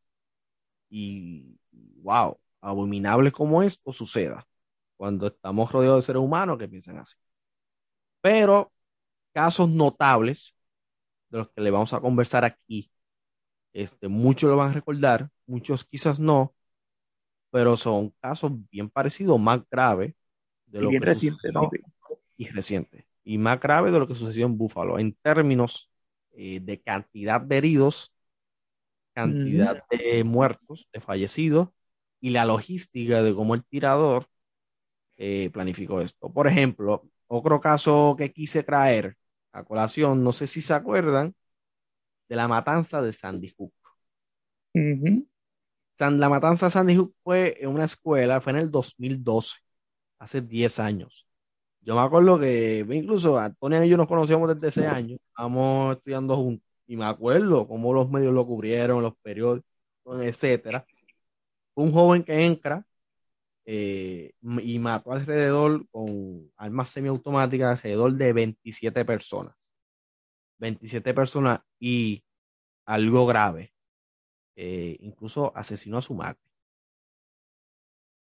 y, 0.90 1.58
wow, 1.72 2.40
abominable 2.62 3.32
como 3.32 3.64
esto 3.64 3.92
suceda 3.92 4.48
cuando 4.98 5.28
estamos 5.28 5.72
rodeados 5.72 6.04
de 6.04 6.06
seres 6.08 6.22
humanos 6.22 6.58
que 6.58 6.68
piensan 6.68 6.98
así. 6.98 7.16
Pero 8.22 8.72
casos 9.34 9.70
notables 9.70 10.56
de 11.30 11.40
los 11.40 11.50
que 11.50 11.62
le 11.62 11.72
vamos 11.72 11.94
a 11.94 12.00
conversar 12.00 12.46
aquí, 12.46 12.92
este, 13.74 14.08
muchos 14.08 14.50
lo 14.50 14.58
van 14.58 14.72
a 14.72 14.74
recordar, 14.74 15.30
muchos 15.46 15.84
quizás 15.84 16.20
no, 16.20 16.56
pero 17.52 17.78
son 17.78 18.12
casos 18.22 18.52
bien 18.72 18.90
parecidos, 18.90 19.40
más 19.40 19.62
graves 19.70 20.16
de 20.66 20.82
lo 20.82 20.92
y 20.92 20.94
que 20.94 21.06
reciente, 21.06 21.52
¿no? 21.52 21.70
y 22.38 22.48
reciente 22.48 23.05
y 23.26 23.38
más 23.40 23.60
grave 23.60 23.92
de 23.92 24.00
lo 24.00 24.08
que 24.08 24.16
sucedió 24.16 24.46
en 24.46 24.58
Búfalo 24.58 25.00
en 25.00 25.14
términos 25.22 25.92
eh, 26.32 26.60
de 26.62 26.82
cantidad 26.82 27.42
de 27.42 27.58
heridos, 27.58 28.16
cantidad 29.14 29.84
mm. 29.92 29.98
de 29.98 30.24
muertos, 30.24 30.88
de 30.94 31.02
fallecidos 31.02 31.70
y 32.22 32.30
la 32.30 32.46
logística 32.46 33.24
de 33.24 33.36
cómo 33.36 33.56
el 33.56 33.66
tirador 33.66 34.28
eh, 35.18 35.50
planificó 35.52 36.02
esto. 36.02 36.32
Por 36.32 36.48
ejemplo, 36.48 37.10
otro 37.28 37.60
caso 37.60 38.16
que 38.18 38.32
quise 38.32 38.64
traer 38.64 39.18
a 39.52 39.64
colación, 39.64 40.24
no 40.24 40.34
sé 40.34 40.48
si 40.48 40.62
se 40.62 40.74
acuerdan, 40.74 41.36
de 42.30 42.36
la 42.36 42.48
matanza 42.48 43.02
de 43.02 43.14
Sandy 43.14 43.54
Hook. 43.58 43.74
la 46.00 46.30
matanza 46.30 46.68
de 46.68 46.72
Sandy 46.72 46.96
Hook 46.96 47.16
fue 47.24 47.58
en 47.60 47.70
una 47.70 47.86
escuela, 47.86 48.42
fue 48.42 48.54
en 48.54 48.60
el 48.60 48.72
2012, 48.72 49.60
hace 50.20 50.42
10 50.42 50.80
años. 50.80 51.28
Yo 51.86 51.96
me 51.96 52.02
acuerdo 52.02 52.40
que 52.40 52.80
incluso 52.90 53.38
Antonio 53.38 53.84
y 53.84 53.90
yo 53.90 53.98
nos 53.98 54.08
conocíamos 54.08 54.54
desde 54.56 54.70
ese 54.70 54.88
año, 54.88 55.18
estábamos 55.18 55.98
estudiando 55.98 56.36
juntos, 56.36 56.68
y 56.88 56.98
me 56.98 57.06
acuerdo 57.06 57.68
cómo 57.68 57.94
los 57.94 58.10
medios 58.10 58.34
lo 58.34 58.46
cubrieron, 58.48 59.04
los 59.04 59.16
periódicos, 59.18 59.68
etcétera. 60.22 60.86
Un 61.76 61.92
joven 61.92 62.24
que 62.24 62.46
entra 62.46 62.86
eh, 63.66 64.34
y 64.64 64.80
mató 64.80 65.12
alrededor 65.12 65.88
con 65.92 66.52
armas 66.58 66.90
semiautomáticas 66.90 67.78
alrededor 67.78 68.14
de 68.14 68.34
27 68.34 69.06
personas. 69.06 69.56
27 70.58 71.14
personas 71.14 71.60
y 71.80 72.24
algo 72.86 73.28
grave. 73.28 73.74
Eh, 74.56 74.98
incluso 75.02 75.52
asesinó 75.56 75.98
a 76.00 76.02
su 76.02 76.16
madre. 76.16 76.40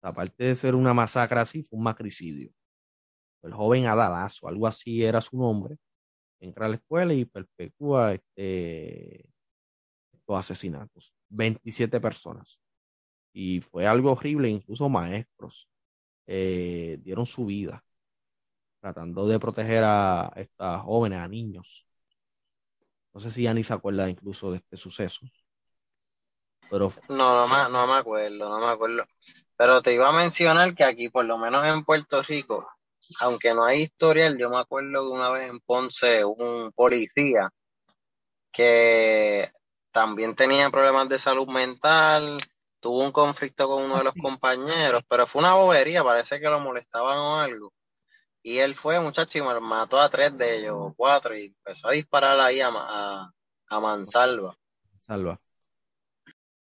Aparte 0.02 0.44
de 0.44 0.54
ser 0.54 0.74
una 0.74 0.92
masacre 0.92 1.40
así, 1.40 1.62
fue 1.62 1.78
un 1.78 1.84
macricidio 1.84 2.52
el 3.46 3.54
joven 3.54 3.86
Adalazo, 3.86 4.48
algo 4.48 4.66
así 4.66 5.04
era 5.04 5.20
su 5.20 5.36
nombre, 5.38 5.76
entra 6.40 6.66
a 6.66 6.68
la 6.68 6.76
escuela 6.76 7.12
y 7.14 7.24
perpetúa 7.24 8.14
este, 8.14 9.28
estos 10.12 10.38
asesinatos. 10.38 11.14
27 11.28 12.00
personas. 12.00 12.60
Y 13.32 13.60
fue 13.60 13.86
algo 13.86 14.12
horrible, 14.12 14.48
incluso 14.48 14.88
maestros 14.88 15.68
eh, 16.26 16.98
dieron 17.02 17.26
su 17.26 17.46
vida 17.46 17.84
tratando 18.80 19.26
de 19.26 19.40
proteger 19.40 19.82
a 19.82 20.30
estas 20.36 20.82
jóvenes, 20.82 21.18
a 21.18 21.26
niños. 21.26 21.86
No 23.14 23.20
sé 23.20 23.30
si 23.30 23.44
ya 23.44 23.54
ni 23.54 23.64
se 23.64 23.72
acuerda 23.72 24.10
incluso 24.10 24.50
de 24.50 24.58
este 24.58 24.76
suceso. 24.76 25.26
Pero... 26.70 26.92
No, 27.08 27.46
no 27.46 27.68
no 27.70 27.86
me 27.86 27.98
acuerdo, 27.98 28.50
no 28.50 28.58
me 28.58 28.72
acuerdo. 28.72 29.06
Pero 29.56 29.80
te 29.80 29.94
iba 29.94 30.08
a 30.08 30.12
mencionar 30.12 30.74
que 30.74 30.84
aquí, 30.84 31.08
por 31.08 31.24
lo 31.24 31.38
menos 31.38 31.64
en 31.64 31.82
Puerto 31.82 32.22
Rico, 32.22 32.68
aunque 33.20 33.54
no 33.54 33.64
hay 33.64 33.82
historial, 33.82 34.38
yo 34.38 34.50
me 34.50 34.58
acuerdo 34.58 35.04
de 35.04 35.10
una 35.10 35.30
vez 35.30 35.50
en 35.50 35.60
Ponce 35.60 36.24
un 36.24 36.72
policía 36.74 37.50
que 38.52 39.50
también 39.90 40.34
tenía 40.34 40.70
problemas 40.70 41.08
de 41.08 41.18
salud 41.18 41.48
mental, 41.48 42.38
tuvo 42.80 43.02
un 43.02 43.12
conflicto 43.12 43.66
con 43.66 43.84
uno 43.84 43.98
de 43.98 44.04
los 44.04 44.14
compañeros, 44.22 45.02
pero 45.08 45.26
fue 45.26 45.40
una 45.40 45.54
bobería, 45.54 46.04
parece 46.04 46.38
que 46.40 46.48
lo 46.48 46.60
molestaban 46.60 47.18
o 47.18 47.40
algo. 47.40 47.72
Y 48.42 48.58
él 48.58 48.74
fue, 48.74 49.00
muchacho, 49.00 49.38
y 49.38 49.42
mató 49.42 49.98
a 49.98 50.10
tres 50.10 50.36
de 50.36 50.58
ellos, 50.58 50.92
cuatro, 50.96 51.36
y 51.36 51.46
empezó 51.46 51.88
a 51.88 51.92
disparar 51.92 52.38
ahí 52.40 52.60
a, 52.60 52.68
a, 52.68 53.32
a 53.68 53.80
Mansalva. 53.80 54.54
Salva. 54.94 55.40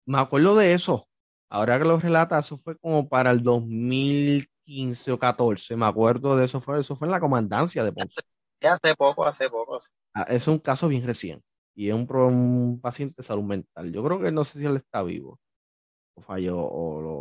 Me 0.06 0.20
acuerdo 0.20 0.56
de 0.56 0.74
eso. 0.74 1.08
Ahora 1.50 1.78
que 1.78 1.86
lo 1.86 2.00
relata, 2.00 2.40
eso 2.40 2.58
fue 2.58 2.78
como 2.78 3.10
para 3.10 3.32
el 3.32 3.44
2000 3.44 4.48
15 4.66 5.12
o 5.12 5.20
14, 5.20 5.76
me 5.76 5.86
acuerdo 5.86 6.36
de 6.36 6.46
eso, 6.46 6.60
fue, 6.60 6.80
eso 6.80 6.96
fue 6.96 7.08
en 7.08 7.12
la 7.12 7.20
comandancia 7.20 7.84
de 7.84 7.92
Ponce. 7.92 8.20
Hace 8.62 8.96
poco, 8.96 9.26
hace 9.26 9.48
poco. 9.48 9.78
Ah, 10.14 10.26
es 10.28 10.48
un 10.48 10.58
caso 10.58 10.88
bien 10.88 11.06
recién 11.06 11.44
y 11.76 11.90
es 11.90 11.94
un, 11.94 12.80
paciente 12.82 13.16
de 13.18 13.24
salud 13.24 13.44
mental. 13.44 13.92
Yo 13.92 14.04
creo 14.04 14.20
que 14.20 14.32
no 14.32 14.44
sé 14.44 14.60
si 14.60 14.66
él 14.66 14.78
está 14.78 15.04
vivo 15.04 15.40
o 16.16 16.22
falló 16.22 16.58
o 16.58 17.02
lo, 17.02 17.12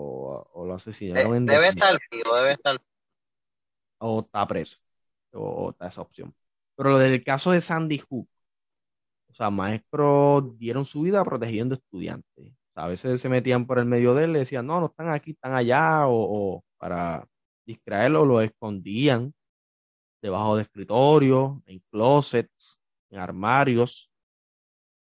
o 0.53 0.65
lo 0.65 0.75
asesinaron. 0.75 1.45
debe 1.45 1.69
estar 1.69 1.99
vivo, 2.11 2.35
debe 2.37 2.53
estar. 2.53 2.81
O 3.99 4.21
está 4.21 4.47
preso, 4.47 4.79
o, 5.33 5.71
está 5.71 5.89
esa 5.89 6.01
opción. 6.01 6.35
Pero 6.77 6.91
lo 6.91 6.99
del 6.99 7.23
caso 7.25 7.51
de 7.51 7.61
Sandy 7.61 7.99
Hook, 7.99 8.29
o 9.29 9.35
sea, 9.35 9.51
maestros 9.51 10.57
dieron 10.57 10.85
su 10.85 11.03
vida 11.03 11.25
protegiendo 11.25 11.75
estudiantes. 11.75 12.53
a 12.77 12.89
veces 12.89 13.21
se 13.21 13.29
metían 13.29 13.67
por 13.67 13.79
el 13.79 13.85
medio 13.85 14.15
de 14.15 14.25
él 14.25 14.31
y 14.31 14.39
decían, 14.41 14.67
no, 14.67 14.81
no 14.81 14.87
están 14.87 15.09
aquí, 15.09 15.33
están 15.33 15.55
allá, 15.55 16.07
o, 16.07 16.57
o 16.57 16.65
para 16.79 17.27
distraerlo, 17.67 18.25
lo 18.25 18.41
escondían 18.41 19.35
debajo 20.23 20.57
de 20.57 20.63
escritorios, 20.63 21.59
en 21.67 21.81
closets, 21.91 22.79
en 23.11 23.19
armarios, 23.19 24.11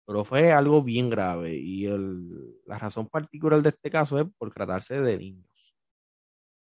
pero 0.05 0.25
fue 0.25 0.53
algo 0.53 0.83
bien 0.83 1.09
grave 1.09 1.57
y 1.57 1.87
el, 1.87 2.61
la 2.67 2.79
razón 2.79 3.09
particular 3.09 3.63
de 3.63 3.69
este 3.71 3.91
caso 3.91 4.19
es 4.19 4.27
por 4.37 4.53
tratarse 4.53 5.01
de 5.01 5.17
niños 5.17 5.75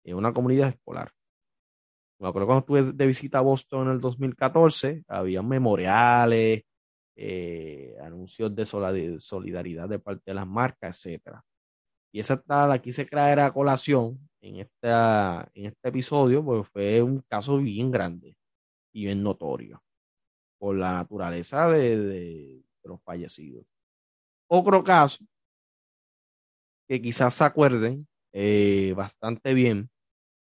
en 0.05 0.17
una 0.17 0.33
comunidad 0.33 0.69
escolar. 0.69 1.11
Me 2.19 2.29
acuerdo 2.29 2.47
cuando 2.47 2.61
estuve 2.61 2.93
de 2.93 3.07
visita 3.07 3.39
a 3.39 3.43
Boston 3.43 3.89
en 3.89 3.95
el 3.95 4.01
2014, 4.01 5.05
había 5.09 5.43
memoriales, 5.43 6.63
eh, 7.17 7.97
anuncios 8.01 8.55
de 8.55 8.65
solidaridad 8.65 9.89
de 9.89 9.99
parte 9.99 10.23
de 10.27 10.35
las 10.35 10.47
marcas, 10.47 10.97
etcétera. 11.05 11.43
Y 12.13 12.21
esa 12.21 12.41
tal, 12.41 12.71
la 12.71 12.81
quise 12.81 13.05
traer 13.05 13.41
a 13.41 13.53
colación 13.53 14.19
en, 14.41 14.57
esta, 14.57 15.49
en 15.55 15.67
este 15.67 15.89
episodio, 15.89 16.45
porque 16.45 16.71
fue 16.71 17.03
un 17.03 17.21
caso 17.29 17.59
bien 17.59 17.91
grande 17.91 18.37
y 18.93 19.05
bien 19.07 19.23
notorio 19.23 19.83
por 20.59 20.77
la 20.77 20.95
naturaleza 20.95 21.69
de, 21.69 21.99
de 21.99 22.65
los 22.85 23.03
fallecidos. 23.03 23.67
Otro 24.49 24.83
caso 24.83 25.25
que 26.89 27.03
quizás 27.03 27.35
se 27.35 27.45
acuerden 27.45 28.07
eh, 28.33 28.93
bastante 28.97 29.55
bien, 29.55 29.91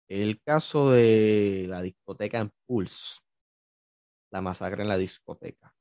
el 0.08 0.40
caso 0.42 0.90
de 0.90 1.66
la 1.68 1.82
discoteca 1.82 2.40
en 2.40 2.52
Pulse, 2.66 3.20
la 4.30 4.40
masacre 4.40 4.82
en 4.82 4.88
la 4.88 4.98
discoteca. 4.98 5.74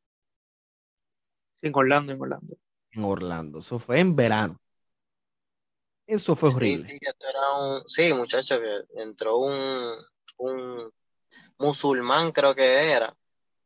en 1.61 1.75
Orlando, 1.75 2.13
en 2.13 2.21
Orlando. 2.21 2.57
En 2.91 3.03
Orlando, 3.03 3.59
eso 3.59 3.79
fue 3.79 3.99
en 3.99 4.15
verano. 4.15 4.59
Eso 6.09 6.35
fue 6.35 6.49
horrible. 6.49 6.87
Sí, 6.87 6.97
sí, 7.85 8.13
muchacho, 8.15 8.59
que 8.59 9.01
entró 9.01 9.37
un, 9.37 9.93
un 10.39 10.91
musulmán, 11.59 12.31
creo 12.31 12.55
que 12.55 12.91
era, 12.91 13.15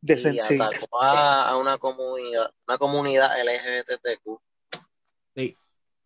de 0.01 0.33
y 0.33 0.39
atacó 0.39 1.01
a, 1.01 1.57
una 1.57 1.77
comunidad, 1.77 2.51
una 2.67 2.77
comunidad 2.77 3.31
LGBTQ. 3.41 4.41
Sí. 5.33 5.57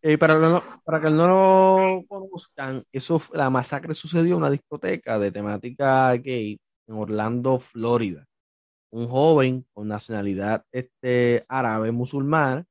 Eh, 0.04 0.18
para, 0.20 0.62
para 0.86 1.02
que 1.02 1.10
no 1.10 1.28
lo 1.28 2.06
conozcan, 2.08 2.86
eso, 2.92 3.20
la 3.34 3.50
masacre 3.50 3.96
sucedió 3.96 4.34
en 4.34 4.42
una 4.42 4.52
discoteca 4.52 5.18
de 5.18 5.32
temática 5.32 6.14
gay 6.14 6.60
en 6.86 6.96
Orlando, 6.96 7.58
Florida. 7.58 8.28
Un 8.92 9.08
joven 9.08 9.66
con 9.74 9.88
nacionalidad 9.88 10.64
este, 10.72 11.44
árabe 11.50 11.92
musulmán, 11.92 12.68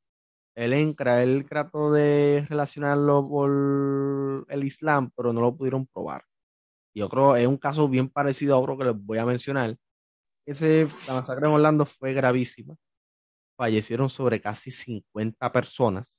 él 0.56 0.72
entra, 0.72 1.22
él 1.22 1.46
trató 1.48 1.92
de 1.92 2.46
relacionarlo 2.48 3.28
con 3.28 4.46
el 4.48 4.64
Islam, 4.64 5.10
pero 5.16 5.32
no 5.32 5.40
lo 5.40 5.56
pudieron 5.56 5.86
probar. 5.86 6.24
Yo 6.94 7.08
creo 7.08 7.36
es 7.36 7.46
un 7.46 7.58
caso 7.58 7.88
bien 7.88 8.08
parecido 8.08 8.56
a 8.56 8.58
otro 8.58 8.78
que 8.78 8.84
les 8.84 8.96
voy 8.96 9.18
a 9.18 9.26
mencionar, 9.26 9.76
ese, 10.46 10.86
la 11.08 11.14
masacre 11.14 11.48
en 11.48 11.54
Orlando 11.54 11.84
fue 11.84 12.12
gravísima. 12.12 12.76
Fallecieron 13.58 14.08
sobre 14.08 14.40
casi 14.40 14.70
50 14.70 15.52
personas. 15.52 16.12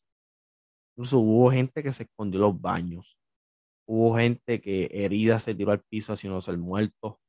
Incluso 0.92 1.20
hubo 1.20 1.52
gente 1.52 1.82
que 1.82 1.94
se 1.94 2.04
escondió 2.04 2.40
en 2.40 2.42
los 2.42 2.62
baños. 2.62 3.18
Hubo 3.88 4.18
gente 4.18 4.60
que 4.60 4.90
herida 4.92 5.40
se 5.40 5.56
tiró 5.56 5.72
al 5.72 5.82
piso 5.82 6.12
haciéndose 6.12 6.52
el 6.52 6.58
muerto. 6.58 7.22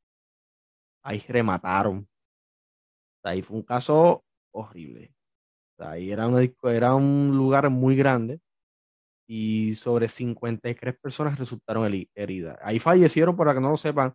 Ahí 1.04 1.20
remataron. 1.28 2.08
ahí 3.22 3.42
fue 3.42 3.58
un 3.58 3.62
caso 3.62 4.24
horrible. 4.52 5.14
Ahí 5.80 6.10
era, 6.12 6.26
una, 6.26 6.42
era 6.64 6.94
un 6.94 7.36
lugar 7.36 7.70
muy 7.70 7.96
grande 7.96 8.40
y 9.28 9.74
sobre 9.74 10.08
53 10.08 10.98
personas 10.98 11.38
resultaron 11.38 11.92
heridas. 12.14 12.58
Ahí 12.62 12.78
fallecieron, 12.78 13.36
para 13.36 13.54
que 13.54 13.60
no 13.60 13.70
lo 13.70 13.76
sepan, 13.76 14.14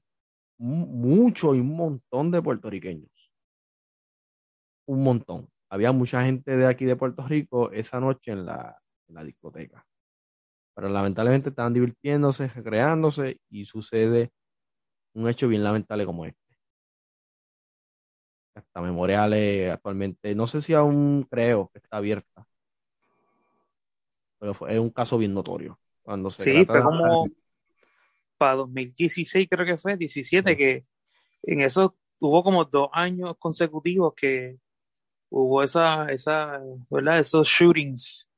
mucho 0.58 1.56
y 1.56 1.60
un 1.60 1.76
montón 1.76 2.32
de 2.32 2.42
puertorriqueños. 2.42 3.32
Un 4.88 5.04
montón. 5.04 5.50
Había 5.70 5.92
mucha 5.92 6.24
gente 6.24 6.56
de 6.58 6.68
aquí 6.68 6.86
de 6.86 6.96
Puerto 6.96 7.24
Rico 7.24 7.72
esa 7.72 8.00
noche 8.00 8.32
en 8.32 8.46
la, 8.46 8.80
discoteca. 9.24 9.86
Pero 10.76 10.90
lamentablemente 10.90 11.50
estaban 11.50 11.74
divirtiéndose, 11.74 12.48
recreándose 12.48 13.40
y 13.50 13.66
sucede 13.66 14.32
un 15.16 15.30
hecho 15.30 15.48
bien 15.48 15.64
lamentable 15.64 16.06
como 16.06 16.26
este. 16.26 16.43
Hasta 18.56 18.82
memoriales 18.82 19.72
actualmente, 19.72 20.36
no 20.36 20.46
sé 20.46 20.62
si 20.62 20.74
aún 20.74 21.28
creo 21.30 21.70
que 21.74 21.80
está 21.80 21.98
abierta, 21.98 22.48
pero 24.38 24.68
es 24.68 24.80
un 24.80 24.90
caso 24.90 25.18
bien 25.18 25.34
notorio. 25.34 25.80
Cuando 26.04 26.30
se 26.30 26.44
sí, 26.44 26.66
fue 26.66 26.84
como, 26.84 27.30
2016 28.52 29.48
creo 29.50 29.66
que 29.66 29.78
fue, 29.78 29.96
17, 29.96 30.58
que 30.58 30.82
en 31.44 31.62
eso 31.62 31.96
hubo 32.20 32.44
como 32.44 32.66
dos 32.66 32.90
años 32.92 33.36
consecutivos 33.40 34.14
que 34.16 34.58
hubo 35.30 35.64
esa, 35.64 36.06
esa, 36.08 36.62
¿verdad? 36.90 37.20
Esos 37.20 37.48
shootings 37.48 38.30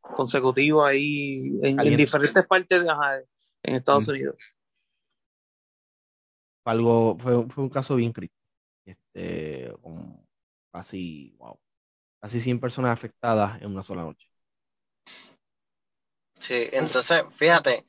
consecutivos 0.00 0.86
ahí 0.86 1.58
en, 1.62 1.96
diferentes 1.96 2.46
partes 2.46 2.84
de, 2.84 2.90
en 3.64 3.74
Estados 3.74 4.08
Unidos. 4.08 4.36
Algo, 6.64 7.16
fue, 7.18 7.48
fue 7.48 7.64
un 7.64 7.70
caso 7.70 7.96
bien 7.96 8.12
crítico. 8.12 8.37
Este, 9.14 9.72
con 9.82 10.26
casi, 10.72 11.34
wow, 11.38 11.58
casi 12.20 12.40
100 12.40 12.60
personas 12.60 12.92
afectadas 12.92 13.60
en 13.62 13.70
una 13.70 13.82
sola 13.82 14.02
noche. 14.02 14.28
Sí, 16.38 16.68
entonces, 16.72 17.24
fíjate, 17.34 17.84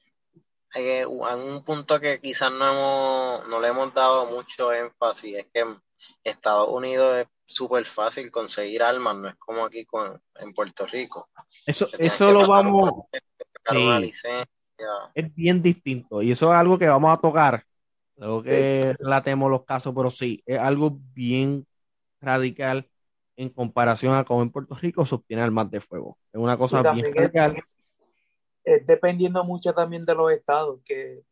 hay 0.71 1.03
un 1.03 1.63
punto 1.63 1.99
que 1.99 2.19
quizás 2.19 2.51
no, 2.51 2.67
hemos, 2.71 3.47
no 3.47 3.59
le 3.59 3.67
hemos 3.67 3.93
dado 3.93 4.25
mucho 4.25 4.71
énfasis, 4.71 5.37
es 5.37 5.47
que 5.53 5.59
en 5.59 5.81
Estados 6.23 6.69
Unidos 6.69 7.19
es 7.19 7.27
súper 7.45 7.85
fácil 7.85 8.31
conseguir 8.31 8.81
armas, 8.81 9.15
no 9.15 9.29
es 9.29 9.35
como 9.35 9.65
aquí 9.65 9.85
con, 9.85 10.21
en 10.35 10.53
Puerto 10.53 10.85
Rico. 10.87 11.29
Eso, 11.65 11.89
eso 11.97 12.31
lo 12.31 12.47
vamos... 12.47 12.91
Es 15.13 15.35
bien 15.35 15.61
distinto 15.61 16.21
y 16.21 16.31
eso 16.31 16.51
es 16.51 16.57
algo 16.57 16.79
que 16.79 16.87
vamos 16.87 17.13
a 17.13 17.21
tocar. 17.21 17.63
Luego 18.19 18.43
que 18.43 18.95
relatemos 18.99 19.49
los 19.49 19.63
casos, 19.63 19.93
pero 19.95 20.11
sí, 20.11 20.43
es 20.45 20.59
algo 20.59 20.99
bien 21.13 21.65
radical 22.21 22.89
en 23.37 23.49
comparación 23.49 24.13
a 24.15 24.25
cómo 24.25 24.41
en 24.41 24.51
Puerto 24.51 24.75
Rico 24.75 25.05
se 25.05 25.15
obtiene 25.15 25.41
armas 25.41 25.71
de 25.71 25.79
fuego. 25.79 26.17
Es 26.33 26.39
una 26.39 26.57
cosa 26.57 26.91
bien 26.91 27.13
radical 27.15 27.63
dependiendo 28.85 29.43
mucho 29.43 29.73
también 29.73 30.05
de 30.05 30.15
los 30.15 30.31
estados, 30.31 30.79
que 30.85 31.23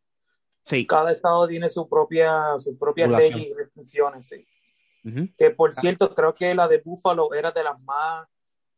sí. 0.62 0.86
cada 0.86 1.12
estado 1.12 1.46
tiene 1.46 1.68
su 1.68 1.88
propia, 1.88 2.58
su 2.58 2.76
propia 2.78 3.06
ley 3.06 3.50
y 3.50 3.54
restricciones. 3.54 4.30
Que 5.36 5.50
por 5.50 5.74
cierto, 5.74 6.14
creo 6.14 6.34
que 6.34 6.54
la 6.54 6.68
de 6.68 6.82
Buffalo 6.84 7.32
era 7.32 7.50
de 7.50 7.62
las 7.62 7.82
más 7.84 8.28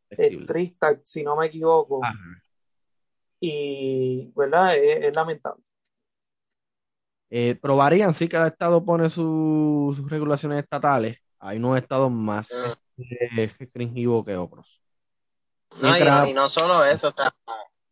estrictas, 0.09 0.99
si 1.03 1.23
no 1.23 1.35
me 1.35 1.47
equivoco. 1.47 2.01
Y, 3.39 4.31
¿verdad? 4.35 4.75
Es, 4.77 5.13
lamentable. 5.15 5.63
Eh, 7.33 7.55
probarían, 7.55 8.13
sí, 8.13 8.27
cada 8.27 8.49
estado 8.49 8.83
pone 8.83 9.09
sus 9.09 10.09
regulaciones 10.09 10.59
estatales. 10.59 11.17
Hay 11.39 11.57
unos 11.57 11.77
estados 11.77 12.11
más 12.11 12.51
ah. 12.55 12.77
restringidos 13.31 14.25
que 14.25 14.35
otros. 14.35 14.81
No, 15.81 15.97
y, 16.27 16.33
no 16.33 16.49
solo 16.49 16.83
eso, 16.83 17.07
está 17.07 17.33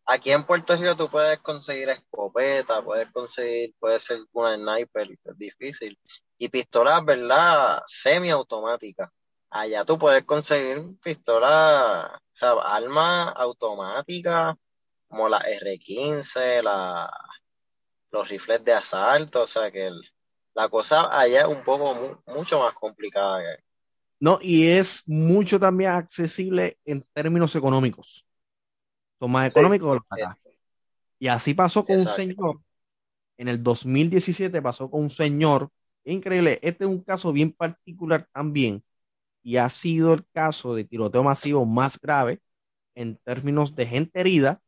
Aquí 0.05 0.31
en 0.31 0.43
Puerto 0.43 0.75
Rico 0.75 0.95
tú 0.95 1.07
puedes 1.07 1.39
conseguir 1.39 1.87
escopeta, 1.89 2.81
puedes 2.81 3.11
conseguir, 3.11 3.75
puede 3.79 3.99
ser 3.99 4.19
una 4.33 4.55
sniper, 4.55 5.07
es 5.11 5.37
difícil. 5.37 5.99
Y 6.37 6.49
pistolas, 6.49 7.05
¿verdad? 7.05 7.79
Semiautomáticas. 7.85 9.09
Allá 9.51 9.85
tú 9.85 9.99
puedes 9.99 10.25
conseguir 10.25 10.83
pistolas, 11.03 12.11
o 12.11 12.19
sea, 12.33 12.53
armas 12.53 13.33
automáticas, 13.35 14.55
como 15.07 15.29
la 15.29 15.41
R15, 15.41 16.63
la, 16.63 17.07
los 18.11 18.27
rifles 18.27 18.63
de 18.63 18.73
asalto, 18.73 19.43
o 19.43 19.47
sea 19.47 19.71
que 19.71 19.91
la 20.53 20.69
cosa 20.69 21.07
allá 21.17 21.41
es 21.41 21.47
un 21.47 21.63
poco 21.63 22.19
mucho 22.27 22.59
más 22.59 22.73
complicada 22.73 23.39
que 23.39 23.63
No, 24.19 24.39
y 24.41 24.67
es 24.67 25.03
mucho 25.05 25.59
también 25.59 25.91
accesible 25.91 26.77
en 26.85 27.05
términos 27.13 27.55
económicos. 27.55 28.25
Son 29.19 29.31
más 29.31 29.51
económicos 29.51 29.99
Y 31.19 31.27
así 31.27 31.53
pasó 31.53 31.85
con 31.85 31.99
un 31.99 32.07
señor, 32.07 32.59
en 33.37 33.47
el 33.47 33.61
2017 33.61 34.61
pasó 34.61 34.89
con 34.89 35.03
un 35.03 35.09
señor, 35.09 35.69
increíble, 36.03 36.59
este 36.61 36.85
es 36.85 36.89
un 36.89 37.03
caso 37.03 37.31
bien 37.31 37.51
particular 37.51 38.27
también, 38.33 38.83
y 39.43 39.57
ha 39.57 39.69
sido 39.69 40.13
el 40.13 40.25
caso 40.33 40.75
de 40.75 40.83
tiroteo 40.83 41.23
masivo 41.23 41.65
más 41.65 41.99
grave 41.99 42.41
en 42.95 43.17
términos 43.17 43.75
de 43.75 43.85
gente 43.85 44.19
herida, 44.19 44.61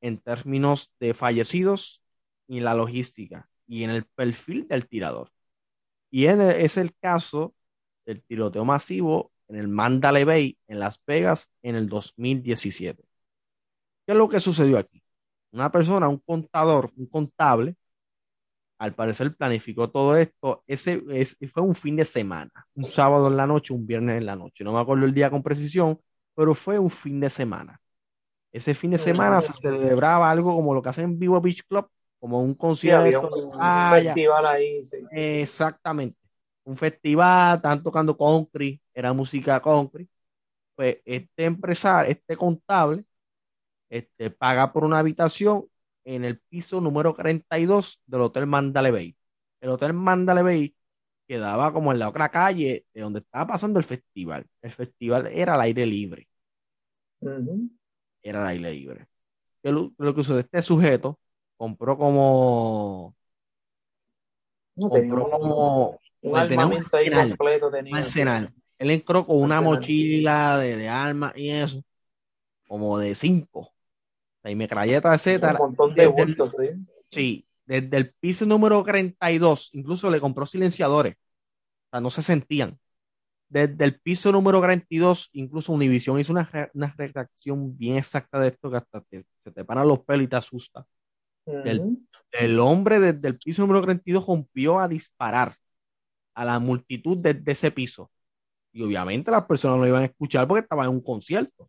en 0.00 0.18
términos 0.18 0.92
de 0.98 1.14
fallecidos 1.14 2.03
y 2.46 2.60
la 2.60 2.74
logística, 2.74 3.48
y 3.66 3.84
en 3.84 3.90
el 3.90 4.04
perfil 4.04 4.66
del 4.68 4.88
tirador. 4.88 5.30
Y 6.10 6.26
es 6.26 6.76
el 6.76 6.94
caso 6.96 7.54
del 8.06 8.22
tiroteo 8.22 8.64
masivo 8.64 9.32
en 9.48 9.56
el 9.56 9.68
Mandalay 9.68 10.24
Bay, 10.24 10.58
en 10.68 10.78
Las 10.78 11.00
Vegas, 11.06 11.50
en 11.62 11.76
el 11.76 11.88
2017. 11.88 13.02
¿Qué 14.06 14.12
es 14.12 14.16
lo 14.16 14.28
que 14.28 14.40
sucedió 14.40 14.78
aquí? 14.78 15.02
Una 15.52 15.70
persona, 15.70 16.08
un 16.08 16.18
contador, 16.18 16.92
un 16.96 17.06
contable, 17.06 17.76
al 18.78 18.94
parecer 18.94 19.34
planificó 19.36 19.90
todo 19.90 20.16
esto. 20.16 20.62
Ese, 20.66 21.02
fue 21.52 21.62
un 21.62 21.74
fin 21.74 21.96
de 21.96 22.04
semana, 22.04 22.50
un 22.74 22.84
sábado 22.84 23.28
en 23.28 23.36
la 23.36 23.46
noche, 23.46 23.72
un 23.72 23.86
viernes 23.86 24.18
en 24.18 24.26
la 24.26 24.36
noche. 24.36 24.64
No 24.64 24.72
me 24.72 24.80
acuerdo 24.80 25.06
el 25.06 25.14
día 25.14 25.30
con 25.30 25.42
precisión, 25.42 26.00
pero 26.34 26.54
fue 26.54 26.78
un 26.78 26.90
fin 26.90 27.20
de 27.20 27.30
semana. 27.30 27.80
Ese 28.52 28.74
fin 28.74 28.92
de 28.92 28.98
semana 28.98 29.40
se 29.40 29.52
celebraba 29.54 30.30
algo 30.30 30.54
como 30.54 30.74
lo 30.74 30.82
que 30.82 30.88
hacen 30.88 31.04
en 31.04 31.18
Vivo 31.18 31.40
Beach 31.40 31.64
Club, 31.66 31.88
como 32.24 32.42
un 32.42 32.54
concierto. 32.54 33.28
un, 33.28 33.52
festival 33.52 34.46
ahí. 34.46 34.80
Exactamente. 35.10 36.18
Un 36.64 36.74
festival, 36.74 37.56
estaban 37.56 37.82
tocando 37.82 38.16
country, 38.16 38.80
era 38.94 39.12
música 39.12 39.60
country. 39.60 40.08
Pues 40.74 41.02
este 41.04 41.44
empresario, 41.44 42.10
este 42.10 42.34
contable, 42.34 43.04
este, 43.90 44.30
paga 44.30 44.72
por 44.72 44.84
una 44.84 45.00
habitación 45.00 45.66
en 46.02 46.24
el 46.24 46.38
piso 46.38 46.80
número 46.80 47.12
32 47.12 48.00
del 48.06 48.22
Hotel 48.22 48.46
Mandalay 48.46 48.90
Bay. 48.90 49.16
El 49.60 49.68
Hotel 49.68 49.92
Mandalay 49.92 50.44
Bay 50.44 50.76
quedaba 51.28 51.74
como 51.74 51.92
en 51.92 51.98
la 51.98 52.08
otra 52.08 52.30
calle 52.30 52.86
de 52.94 53.02
donde 53.02 53.18
estaba 53.20 53.48
pasando 53.48 53.78
el 53.78 53.84
festival. 53.84 54.46
El 54.62 54.72
festival 54.72 55.26
era 55.26 55.56
al 55.56 55.60
aire 55.60 55.84
libre. 55.84 56.26
Era 58.22 58.40
al 58.40 58.46
aire 58.46 58.72
libre. 58.72 59.08
Lo, 59.62 59.92
lo 59.98 60.14
que 60.14 60.20
usó 60.20 60.38
este 60.38 60.62
sujeto 60.62 61.18
compró 61.56 61.96
como 61.96 63.14
compró 64.74 65.30
como 65.30 66.00
un 66.22 66.36
armamento 66.36 66.96
ahí 66.96 67.10
completo 67.10 67.70
tenía. 67.70 67.96
arsenal. 67.96 68.52
Él 68.78 68.90
entró 68.90 69.26
con 69.26 69.40
una 69.40 69.60
mochila 69.60 70.58
de, 70.58 70.76
de, 70.76 70.88
armas 70.88 71.32
y 71.36 71.50
eso, 71.50 71.82
como 72.66 72.98
de 72.98 73.14
cinco. 73.14 73.72
Y 74.44 74.56
metralleta, 74.56 75.14
etcétera. 75.14 75.52
Un 75.52 75.58
montón 75.58 75.94
de 75.94 76.06
bultos, 76.06 76.54
sí. 76.58 76.68
Sí, 77.10 77.46
desde 77.64 77.96
el 77.96 78.12
piso 78.12 78.44
número 78.44 78.82
32, 78.82 79.70
incluso 79.72 80.10
le 80.10 80.20
compró 80.20 80.44
silenciadores. 80.44 81.14
O 81.14 81.90
sea, 81.90 82.00
no 82.00 82.10
se 82.10 82.22
sentían. 82.22 82.78
Desde 83.48 83.84
el 83.84 84.00
piso 84.00 84.32
número 84.32 84.60
32, 84.60 85.30
incluso 85.32 85.72
Univision 85.72 86.18
hizo 86.18 86.32
una, 86.32 86.50
una 86.74 86.94
redacción 86.98 87.76
bien 87.78 87.96
exacta 87.96 88.40
de 88.40 88.48
esto 88.48 88.70
que 88.70 88.76
hasta 88.76 89.02
se 89.10 89.50
te 89.52 89.64
paran 89.64 89.88
los 89.88 90.00
pelos 90.00 90.24
y 90.24 90.28
te 90.28 90.36
asusta. 90.36 90.84
El, 91.46 92.58
hombre 92.58 93.00
desde 93.00 93.28
el 93.28 93.38
piso 93.38 93.62
número 93.62 93.82
32 93.82 94.26
rompió 94.26 94.78
a 94.78 94.88
disparar 94.88 95.56
a 96.34 96.44
la 96.44 96.58
multitud 96.58 97.18
desde 97.18 97.52
ese 97.52 97.70
piso. 97.70 98.10
Y 98.72 98.82
obviamente 98.82 99.30
las 99.30 99.44
personas 99.44 99.78
no 99.78 99.86
iban 99.86 100.02
a 100.02 100.06
escuchar 100.06 100.48
porque 100.48 100.62
estaban 100.62 100.86
en 100.86 100.92
un 100.92 101.00
concierto. 101.00 101.68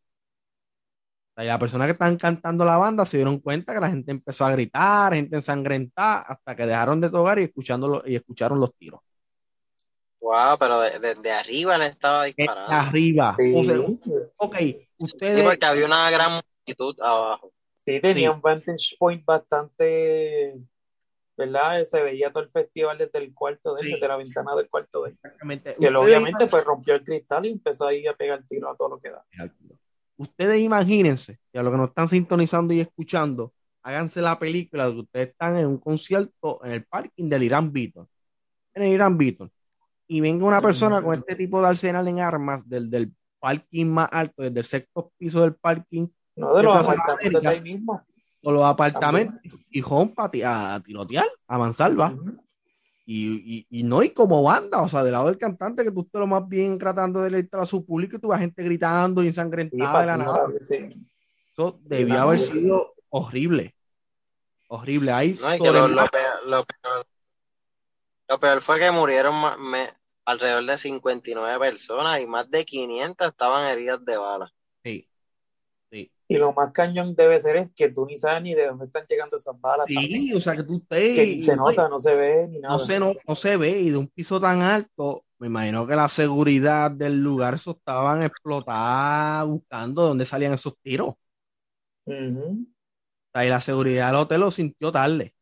Y 1.38 1.44
las 1.44 1.60
personas 1.60 1.88
que 1.88 1.92
estaban 1.92 2.18
cantando 2.18 2.64
la 2.64 2.78
banda 2.78 3.06
se 3.06 3.18
dieron 3.18 3.40
cuenta 3.40 3.74
que 3.74 3.82
la 3.82 3.90
gente 3.90 4.12
empezó 4.12 4.46
a 4.46 4.52
gritar, 4.52 5.14
gente 5.14 5.36
ensangrentada, 5.36 6.22
hasta 6.22 6.56
que 6.56 6.66
dejaron 6.66 7.02
de 7.02 7.10
tocar 7.10 7.40
y, 7.40 7.44
escuchando 7.44 8.02
y 8.06 8.16
escucharon 8.16 8.60
los 8.60 8.74
tiros. 8.76 9.02
Wow, 10.22 10.58
pero 10.58 10.80
desde 10.80 11.14
de, 11.16 11.32
arriba 11.32 11.78
le 11.78 11.88
estaba 11.88 12.24
disparando. 12.24 12.72
De 12.72 12.76
arriba. 12.76 13.38
ok, 14.38 14.56
ustedes. 14.98 15.38
Sí, 15.38 15.44
porque 15.44 15.66
había 15.66 15.86
una 15.86 16.10
gran 16.10 16.42
multitud 16.66 17.00
abajo. 17.02 17.52
Sí, 17.86 18.00
tenía 18.00 18.32
un 18.32 18.42
vantage 18.42 18.96
point 18.98 19.24
bastante. 19.24 20.56
¿Verdad? 21.38 21.84
Se 21.84 22.02
veía 22.02 22.32
todo 22.32 22.44
el 22.44 22.50
festival 22.50 22.98
desde 22.98 23.20
el 23.20 23.34
cuarto 23.34 23.76
de 23.76 23.82
él, 23.82 23.92
desde 23.94 24.08
la 24.08 24.16
ventana 24.16 24.56
del 24.56 24.70
cuarto 24.70 25.04
de 25.04 25.10
él. 25.10 25.18
Exactamente. 25.22 25.76
Que 25.78 25.88
obviamente 25.90 26.48
pues 26.48 26.64
rompió 26.64 26.96
el 26.96 27.04
cristal 27.04 27.46
y 27.46 27.50
empezó 27.50 27.88
ahí 27.88 28.08
a 28.08 28.14
pegar 28.14 28.42
tiro 28.48 28.70
a 28.70 28.76
todo 28.76 28.90
lo 28.90 29.00
que 29.00 29.10
da. 29.10 29.26
Ustedes 30.16 30.62
imagínense, 30.62 31.40
y 31.52 31.58
a 31.58 31.64
los 31.64 31.74
que 31.74 31.78
nos 31.78 31.90
están 31.90 32.08
sintonizando 32.08 32.74
y 32.74 32.80
escuchando, 32.80 33.54
háganse 33.84 34.22
la 34.22 34.40
película 34.40 34.88
de 34.88 34.94
que 34.94 35.00
ustedes 35.00 35.28
están 35.28 35.58
en 35.58 35.66
un 35.66 35.78
concierto 35.78 36.64
en 36.64 36.72
el 36.72 36.86
parking 36.86 37.28
del 37.28 37.44
Irán 37.44 37.74
Beaton. 37.74 38.08
En 38.74 38.84
el 38.84 38.94
Irán 38.94 39.18
Beaton 39.18 39.52
y 40.08 40.22
venga 40.22 40.46
una 40.46 40.62
persona 40.62 41.02
con 41.02 41.14
este 41.14 41.36
tipo 41.36 41.62
de 41.62 41.68
arsenal 41.68 42.08
en 42.08 42.20
armas 42.20 42.68
del, 42.68 42.90
del 42.90 43.12
parking 43.40 43.86
más 43.86 44.10
alto, 44.12 44.44
desde 44.44 44.60
el 44.60 44.66
sexto 44.66 45.12
piso 45.18 45.42
del 45.42 45.56
parking. 45.56 46.08
No, 46.36 46.56
de 46.56 46.64
los 46.64 46.88
apartamentos 46.88 47.42
de 47.42 47.48
ahí 47.48 47.62
mismo. 47.62 48.02
O 48.44 48.52
los 48.52 48.64
apartamentos 48.64 49.40
y 49.72 49.82
rompa 49.82 50.30
a, 50.46 50.80
tirotear, 50.84 51.28
a 51.48 51.58
mansalva. 51.58 52.14
y, 53.06 53.66
y, 53.70 53.80
y, 53.80 53.84
no, 53.84 54.04
y 54.04 54.12
como 54.12 54.44
banda, 54.44 54.82
o 54.82 54.88
sea, 54.88 55.04
del 55.04 55.14
lado 55.14 55.28
del 55.28 55.38
cantante, 55.38 55.84
que 55.84 55.92
tú 55.92 56.02
estés 56.02 56.20
lo 56.20 56.28
más 56.28 56.48
bien 56.48 56.78
tratando 56.78 57.22
de 57.22 57.32
leer 57.32 57.50
a 57.54 57.66
su 57.66 57.86
público 57.86 58.18
y 58.18 58.20
tú 58.20 58.30
ves 58.30 58.40
gente 58.40 58.64
gritando 58.64 59.24
y 59.24 59.28
ensangrentada 59.28 60.02
de 60.02 60.08
la 60.08 60.18
nada. 60.18 60.48
Eso 61.52 61.80
debía 61.84 62.22
haber 62.22 62.40
sido 62.40 62.94
horrible. 63.10 63.76
Horrible. 64.68 65.12
Ahí 65.12 65.40
no, 65.42 65.52
que 65.52 65.72
lo, 65.72 65.88
lo, 65.88 66.08
peor, 66.08 66.46
lo, 66.46 66.66
peor, 66.66 67.08
lo 68.28 68.40
peor 68.40 68.62
fue 68.62 68.80
que 68.80 68.92
murieron 68.92 69.36
me, 69.70 69.90
alrededor 70.26 70.66
de 70.66 70.78
59 70.78 71.60
personas 71.60 72.20
y 72.20 72.28
más 72.28 72.50
de 72.50 72.66
500 72.66 73.28
estaban 73.28 73.68
heridas 73.68 74.04
de 74.04 74.18
bala. 74.18 74.52
Y 76.28 76.38
lo 76.38 76.54
más 76.54 76.72
cañón 76.72 77.16
debe 77.16 77.40
ser 77.40 77.56
es 77.58 77.70
que 77.76 77.90
tú 77.90 78.06
ni 78.06 78.18
sabes 78.18 78.42
ni 78.42 78.54
de 78.56 78.68
dónde 78.68 78.86
están 78.86 79.06
llegando 79.08 79.38
esas 79.38 79.60
balas. 79.60 79.86
Sí, 79.88 79.96
también. 79.96 80.38
o 80.38 80.40
sea 80.40 80.56
que 80.56 80.64
tú 80.64 80.78
estés. 80.78 81.16
Que 81.16 81.40
se 81.40 81.56
nota, 81.56 81.88
no 81.88 82.00
se 82.00 82.16
ve 82.16 82.48
ni 82.48 82.60
nada. 82.60 82.76
No 82.76 82.80
se, 82.80 83.00
no, 83.00 83.14
no 83.28 83.36
se 83.36 83.58
ve 83.58 83.80
y 83.82 83.90
de 83.92 83.98
un 83.98 84.08
piso 84.08 84.42
tan 84.42 84.62
alto, 84.62 85.24
me 85.38 85.48
imagino 85.48 85.86
que 85.86 85.96
la 85.96 86.10
seguridad 86.10 86.90
del 86.90 87.22
lugar 87.22 87.56
eso 87.56 87.72
estaban 87.72 88.24
explotadas 88.24 89.48
buscando 89.48 90.04
dónde 90.04 90.26
salían 90.26 90.54
esos 90.54 90.76
tiros. 90.82 91.14
Uh 92.06 92.66
y 93.44 93.50
la 93.50 93.60
seguridad 93.60 94.08
del 94.08 94.16
hotel 94.16 94.40
lo 94.42 94.52
sintió 94.52 94.92
tarde. 94.92 95.34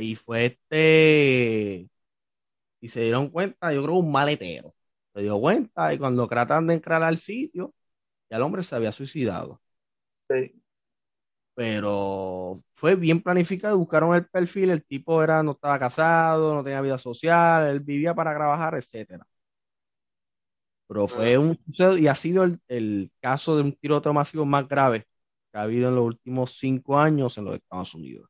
Y 0.00 0.14
fue 0.16 0.46
este. 0.46 1.88
Y 2.80 2.88
se 2.88 3.00
dieron 3.02 3.30
cuenta, 3.30 3.72
yo 3.72 3.82
creo, 3.82 3.96
un 3.96 4.12
maletero. 4.12 4.74
Se 5.14 5.22
dio 5.22 5.40
cuenta 5.40 5.94
y 5.94 5.98
cuando 5.98 6.28
tratan 6.28 6.66
de 6.66 6.74
entrar 6.74 7.02
al 7.02 7.18
sitio, 7.18 7.74
ya 8.30 8.36
el 8.36 8.42
hombre 8.42 8.62
se 8.62 8.74
había 8.76 8.92
suicidado. 8.92 9.60
Sí. 10.28 10.52
Pero 11.54 12.62
fue 12.72 12.96
bien 12.96 13.22
planificado, 13.22 13.78
buscaron 13.78 14.14
el 14.16 14.26
perfil, 14.26 14.70
el 14.70 14.84
tipo 14.84 15.22
era, 15.22 15.42
no 15.42 15.52
estaba 15.52 15.78
casado, 15.78 16.54
no 16.54 16.64
tenía 16.64 16.80
vida 16.80 16.98
social, 16.98 17.68
él 17.68 17.80
vivía 17.80 18.14
para 18.14 18.34
trabajar, 18.34 18.74
etcétera. 18.74 19.26
Pero 20.88 21.08
fue 21.08 21.38
un 21.38 21.58
y 21.98 22.06
ha 22.08 22.14
sido 22.14 22.44
el, 22.44 22.60
el 22.68 23.10
caso 23.20 23.56
de 23.56 23.62
un 23.62 23.72
tiroteo 23.72 24.12
masivo 24.12 24.44
más 24.44 24.68
grave 24.68 25.06
que 25.52 25.58
ha 25.58 25.62
habido 25.62 25.88
en 25.88 25.94
los 25.96 26.04
últimos 26.04 26.58
cinco 26.58 26.98
años 26.98 27.38
en 27.38 27.46
los 27.46 27.56
Estados 27.56 27.94
Unidos 27.94 28.28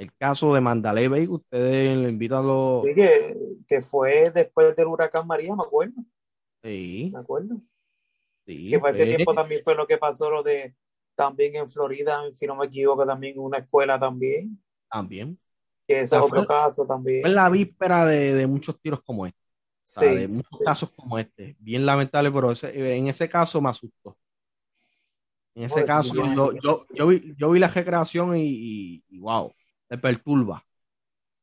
el 0.00 0.14
caso 0.14 0.54
de 0.54 0.62
Mandalay 0.62 1.08
Bay, 1.08 1.28
ustedes 1.28 1.94
le 1.94 2.08
invitan 2.08 2.38
a 2.38 2.42
los... 2.42 2.86
Sí, 2.86 2.94
que, 2.94 3.36
que, 3.68 3.82
fue 3.82 4.30
después 4.30 4.74
del 4.74 4.86
huracán 4.86 5.26
María, 5.26 5.54
me 5.54 5.62
acuerdo. 5.62 6.02
Sí. 6.62 7.10
Me 7.12 7.20
acuerdo. 7.20 7.60
Sí, 8.50 8.70
que 8.70 8.78
para 8.78 8.92
ese 8.92 9.06
tiempo 9.06 9.34
también 9.34 9.62
fue 9.62 9.74
lo 9.74 9.86
que 9.86 9.98
pasó, 9.98 10.30
lo 10.30 10.42
de 10.42 10.74
también 11.14 11.54
en 11.56 11.70
Florida, 11.70 12.30
si 12.30 12.46
no 12.46 12.56
me 12.56 12.66
equivoco, 12.66 13.06
también 13.06 13.38
una 13.38 13.58
escuela 13.58 13.98
también. 13.98 14.60
También. 14.90 15.38
Que 15.86 16.00
ese 16.00 16.16
es 16.16 16.22
otro 16.22 16.46
caso 16.46 16.86
también. 16.86 17.22
Fue 17.22 17.30
la 17.30 17.48
víspera 17.48 18.04
de, 18.06 18.34
de 18.34 18.46
muchos 18.46 18.80
tiros 18.80 19.02
como 19.02 19.26
este. 19.26 19.38
Sí, 19.84 20.06
de 20.06 20.28
muchos 20.28 20.60
casos 20.64 20.92
como 20.94 21.18
este. 21.18 21.56
Bien 21.58 21.84
lamentable, 21.84 22.30
pero 22.30 22.52
ese, 22.52 22.96
en 22.96 23.08
ese 23.08 23.28
caso 23.28 23.60
me 23.60 23.70
asustó. 23.70 24.16
En 25.54 25.64
ese 25.64 25.84
caso, 25.84 26.14
yo, 26.14 26.52
yo, 26.62 26.86
yo, 26.90 27.06
vi, 27.08 27.34
yo 27.36 27.50
vi 27.50 27.58
la 27.58 27.68
recreación 27.68 28.36
y, 28.36 29.02
y 29.08 29.18
wow 29.18 29.52
te 29.90 29.98
perturba. 29.98 30.64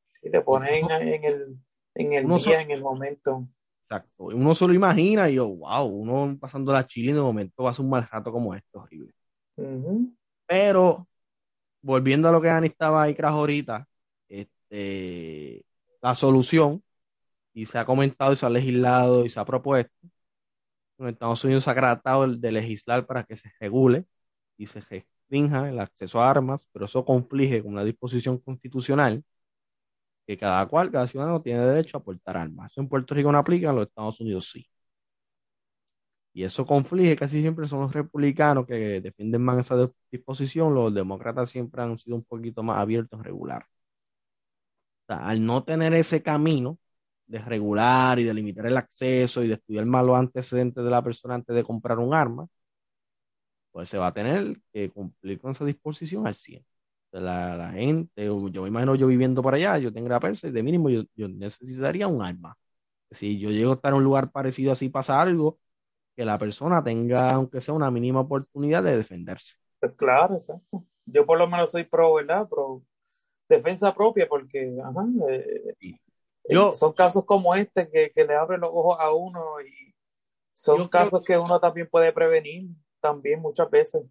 Sí, 0.09 0.31
te 0.31 0.41
pone 0.41 0.79
en, 0.79 0.89
el, 1.25 1.57
en 1.95 2.13
el 2.13 2.27
día, 2.41 2.61
en 2.61 2.71
el 2.71 2.81
momento. 2.81 3.45
Exacto. 3.89 4.25
Uno 4.25 4.53
se 4.53 4.67
lo 4.67 4.73
imagina 4.73 5.29
y 5.29 5.35
yo, 5.35 5.47
wow, 5.47 5.85
uno 5.85 6.37
pasando 6.39 6.73
la 6.73 6.85
chile 6.85 7.11
y 7.11 7.13
de 7.13 7.21
momento 7.21 7.63
va 7.63 7.71
a 7.71 7.73
ser 7.73 7.85
un 7.85 7.91
mal 7.91 8.05
rato 8.11 8.31
como 8.33 8.53
esto, 8.53 8.79
horrible. 8.79 9.13
Pero, 10.45 11.07
volviendo 11.81 12.27
a 12.27 12.31
lo 12.33 12.41
que 12.41 12.49
Dani 12.49 12.67
estaba 12.67 13.03
ahí, 13.03 13.15
crajo 13.15 13.37
ahorita, 13.37 13.87
este, 14.27 15.63
la 16.01 16.15
solución, 16.15 16.83
y 17.53 17.65
se 17.65 17.77
ha 17.77 17.85
comentado 17.85 18.33
y 18.33 18.35
se 18.35 18.45
ha 18.45 18.49
legislado 18.49 19.25
y 19.25 19.29
se 19.29 19.39
ha 19.39 19.45
propuesto, 19.45 19.95
en 20.99 21.07
Estados 21.07 21.43
Unidos 21.45 21.63
se 21.63 21.69
ha 21.69 21.75
tratado 21.75 22.27
de 22.27 22.51
legislar 22.51 23.05
para 23.05 23.23
que 23.23 23.37
se 23.37 23.51
regule 23.59 24.05
y 24.57 24.67
se 24.67 24.81
restrinja 24.81 25.69
el 25.69 25.79
acceso 25.79 26.19
a 26.19 26.29
armas, 26.29 26.67
pero 26.73 26.85
eso 26.85 27.05
conflige 27.05 27.63
con 27.63 27.73
una 27.73 27.85
disposición 27.85 28.37
constitucional 28.39 29.23
que 30.27 30.37
cada 30.37 30.67
cual, 30.67 30.91
cada 30.91 31.07
ciudadano 31.07 31.41
tiene 31.41 31.65
derecho 31.65 31.97
a 31.97 32.03
portar 32.03 32.37
armas. 32.37 32.71
Eso 32.71 32.81
en 32.81 32.89
Puerto 32.89 33.15
Rico 33.15 33.31
no 33.31 33.39
aplica, 33.39 33.69
en 33.69 33.77
los 33.77 33.87
Estados 33.87 34.19
Unidos 34.21 34.49
sí. 34.51 34.67
Y 36.33 36.43
eso 36.43 36.65
conflige 36.65 37.15
casi 37.17 37.41
siempre 37.41 37.67
son 37.67 37.81
los 37.81 37.93
republicanos 37.93 38.65
que 38.67 39.01
defienden 39.01 39.41
más 39.43 39.59
esa 39.59 39.89
disposición, 40.11 40.73
los 40.73 40.93
demócratas 40.93 41.49
siempre 41.49 41.81
han 41.81 41.97
sido 41.97 42.15
un 42.15 42.23
poquito 42.23 42.61
más 42.63 42.77
abiertos 42.79 43.19
a 43.19 43.23
regular. 43.23 43.65
al 45.07 45.45
no 45.45 45.63
tener 45.63 45.93
ese 45.93 46.21
camino 46.23 46.77
de 47.27 47.39
regular 47.39 48.19
y 48.19 48.23
de 48.25 48.33
limitar 48.33 48.65
el 48.67 48.77
acceso 48.77 49.43
y 49.43 49.47
de 49.49 49.55
estudiar 49.55 49.85
más 49.85 50.05
los 50.05 50.17
antecedentes 50.17 50.83
de 50.83 50.91
la 50.91 51.03
persona 51.03 51.35
antes 51.35 51.55
de 51.55 51.63
comprar 51.63 51.99
un 51.99 52.13
arma, 52.13 52.47
pues 53.71 53.89
se 53.89 53.97
va 53.97 54.07
a 54.07 54.13
tener 54.13 54.59
que 54.73 54.89
cumplir 54.91 55.39
con 55.39 55.51
esa 55.51 55.65
disposición 55.65 56.27
al 56.27 56.35
100. 56.35 56.65
La, 57.11 57.55
la 57.55 57.69
gente, 57.69 58.25
yo 58.25 58.61
me 58.61 58.67
imagino 58.67 58.95
yo 58.95 59.07
viviendo 59.07 59.41
por 59.41 59.55
allá, 59.55 59.77
yo 59.77 59.91
tengo 59.91 60.09
la 60.09 60.19
persa 60.19 60.47
y 60.47 60.51
de 60.51 60.61
mínimo 60.61 60.89
yo, 60.89 61.03
necesitaría 61.15 62.07
un 62.07 62.21
arma. 62.21 62.55
Si 63.11 63.39
yo 63.39 63.49
llego 63.49 63.71
a 63.71 63.75
estar 63.75 63.93
en 63.93 63.99
un 63.99 64.03
lugar 64.03 64.31
parecido 64.31 64.71
así, 64.71 64.89
pasa 64.89 65.21
algo, 65.21 65.57
que 66.15 66.25
la 66.25 66.37
persona 66.37 66.83
tenga, 66.83 67.31
aunque 67.31 67.61
sea 67.61 67.73
una 67.73 67.89
mínima 67.89 68.21
oportunidad 68.21 68.83
de 68.83 68.97
defenderse. 68.97 69.55
Pues 69.79 69.93
claro, 69.93 70.33
exacto. 70.33 70.83
Yo 71.05 71.25
por 71.25 71.37
lo 71.37 71.47
menos 71.47 71.71
soy 71.71 71.85
pro, 71.85 72.15
¿verdad? 72.15 72.47
Pro 72.49 72.83
defensa 73.47 73.93
propia, 73.93 74.27
porque 74.27 74.77
ajá, 74.83 75.05
eh, 75.29 75.97
yo, 76.49 76.73
son 76.73 76.93
casos 76.93 77.25
como 77.25 77.55
este 77.55 77.89
que, 77.89 78.11
que, 78.11 78.25
le 78.25 78.35
abren 78.35 78.61
los 78.61 78.69
ojos 78.71 78.97
a 78.99 79.13
uno 79.13 79.61
y 79.61 79.93
son 80.53 80.87
casos 80.87 81.25
que 81.25 81.37
uno 81.37 81.59
también 81.59 81.87
puede 81.89 82.11
prevenir 82.11 82.69
también 82.99 83.41
muchas 83.41 83.69
veces. 83.69 84.03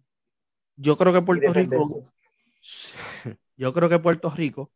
Yo 0.75 0.97
creo 0.97 1.11
que 1.13 1.21
Puerto 1.21 1.53
Rico, 1.53 1.83
yo 3.57 3.73
creo 3.73 3.89
que 3.89 3.99
Puerto 3.99 4.29
Rico 4.29 4.71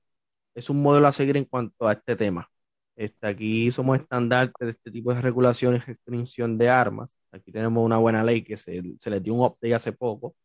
es 0.56 0.70
un 0.70 0.82
modelo 0.82 1.08
a 1.08 1.12
seguir 1.12 1.38
en 1.38 1.46
cuanto 1.46 1.88
a 1.88 1.94
este 1.94 2.16
tema. 2.16 2.50
Este, 2.96 3.28
aquí 3.28 3.72
somos 3.72 4.00
estandartes 4.00 4.68
de 4.68 4.72
este 4.74 4.92
tipo 4.92 5.14
de 5.14 5.22
regulación 5.22 5.76
y 5.76 5.80
restricción 5.80 6.58
de 6.58 6.70
armas. 6.70 7.16
Aquí 7.32 7.52
tenemos 7.52 7.84
una 7.86 7.98
buena 7.98 8.24
ley 8.24 8.44
que 8.44 8.58
se, 8.58 8.84
se 9.00 9.20
dio 9.22 9.34
un 9.36 9.42
update 9.42 9.76
hace 9.76 9.94
poco. 9.94 10.36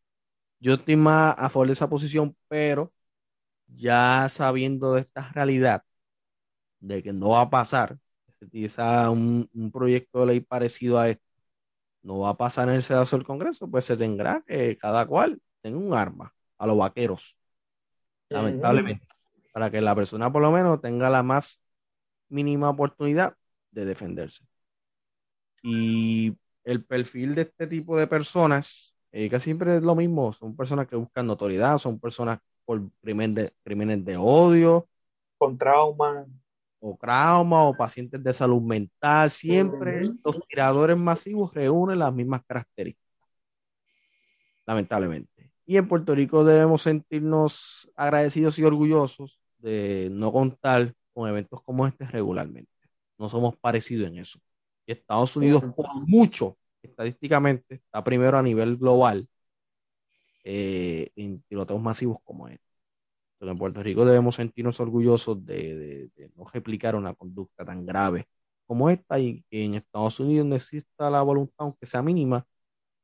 Yo 0.61 0.75
estoy 0.75 0.97
más 0.97 1.35
a 1.39 1.51
favor 1.51 1.69
de 1.69 1.75
esa 1.75 1.89
posición, 1.91 2.37
pero 2.49 2.93
ya 3.69 4.29
sabiendo 4.31 4.95
de 4.95 5.03
esta 5.03 5.31
realidad, 5.33 5.85
de 6.81 7.03
que 7.03 7.13
no 7.13 7.31
va 7.31 7.43
a 7.43 7.51
pasar, 7.51 7.99
quizá 8.51 9.11
un, 9.11 9.49
un 9.55 9.71
proyecto 9.73 10.21
de 10.21 10.27
ley 10.27 10.41
parecido 10.41 10.99
a 10.99 11.11
este, 11.11 11.25
no 12.03 12.21
va 12.21 12.31
a 12.31 12.37
pasar 12.39 12.69
en 12.71 12.77
el 12.77 12.83
sedazo 12.85 13.17
del 13.17 13.27
Congreso, 13.27 13.71
pues 13.71 13.87
se 13.87 13.97
tendrá 13.97 14.43
que 14.47 14.79
cada 14.79 15.07
cual 15.07 15.41
tenga 15.63 15.79
un 15.79 15.95
arma 15.95 16.36
a 16.59 16.67
los 16.67 16.77
vaqueros, 16.77 17.37
lamentablemente, 18.29 19.07
para 19.53 19.71
que 19.71 19.81
la 19.81 19.95
persona 19.95 20.33
por 20.33 20.43
lo 20.43 20.51
menos 20.51 20.81
tenga 20.81 21.11
la 21.11 21.23
más 21.23 21.63
mínima 22.29 22.71
oportunidad 22.71 23.35
de 23.71 23.85
defenderse. 23.85 24.45
Y 25.63 26.37
el 26.65 26.85
perfil 26.85 27.35
de 27.35 27.43
este 27.43 27.67
tipo 27.67 27.97
de 27.97 28.07
personas, 28.07 28.95
eh, 29.13 29.31
que 29.31 29.41
siempre 29.41 29.77
es 29.77 29.83
lo 29.83 29.95
mismo, 29.95 30.33
son 30.33 30.57
personas 30.57 30.87
que 30.89 30.97
buscan 30.97 31.27
notoriedad, 31.27 31.79
son 31.79 31.99
personas 31.99 32.39
por 32.65 32.83
crimen 33.01 33.35
de, 33.35 33.53
crímenes 33.63 34.05
de 34.05 34.17
odio. 34.17 34.89
Con 35.39 35.57
trauma. 35.57 36.27
O 36.81 36.97
trauma, 37.01 37.65
o 37.65 37.77
pacientes 37.77 38.23
de 38.23 38.35
salud 38.35 38.61
mental. 38.61 39.31
Siempre 39.31 40.11
los 40.25 40.39
tiradores 40.49 40.97
masivos 40.97 41.55
reúnen 41.55 42.01
las 42.01 42.13
mismas 42.13 42.43
características. 42.47 43.07
Lamentablemente. 44.67 45.36
Y 45.67 45.77
en 45.77 45.89
Puerto 45.89 46.15
Rico 46.15 46.45
debemos 46.45 46.83
sentirnos 46.83 47.91
agradecidos 47.97 48.59
y 48.59 48.65
orgullosos 48.65 49.41
de 49.59 50.09
no 50.13 50.33
contar 50.33 50.95
con 51.13 51.29
eventos 51.29 51.61
como 51.63 51.87
este 51.87 52.07
regularmente. 52.07 52.71
No 53.19 53.29
somos 53.29 53.57
parecidos 53.57 54.09
en 54.09 54.19
eso. 54.19 54.39
Y 54.87 54.93
Estados 54.93 55.37
Unidos, 55.37 55.65
por 55.75 55.89
mucho, 56.07 56.57
estadísticamente, 56.83 57.77
está 57.77 58.05
primero 58.05 58.39
a 58.39 58.43
nivel 58.43 58.77
global 58.77 59.29
eh, 60.45 61.11
en 61.17 61.43
tiroteos 61.43 61.83
masivos 61.83 62.19
como 62.23 62.47
este. 62.47 62.65
Pero 63.39 63.51
en 63.51 63.59
Puerto 63.59 63.83
Rico 63.83 64.05
debemos 64.05 64.37
sentirnos 64.37 64.79
orgullosos 64.79 65.45
de, 65.45 66.11
no 66.37 66.45
replicar 66.53 66.95
una 66.95 67.15
conducta 67.15 67.65
tan 67.65 67.85
grave 67.85 68.29
como 68.67 68.89
esta 68.91 69.19
y 69.19 69.43
que 69.51 69.65
en 69.65 69.75
Estados 69.75 70.21
Unidos 70.21 70.47
no 70.47 70.55
exista 70.55 71.11
la 71.11 71.23
voluntad, 71.23 71.57
aunque 71.59 71.87
sea 71.87 72.03
mínima, 72.03 72.47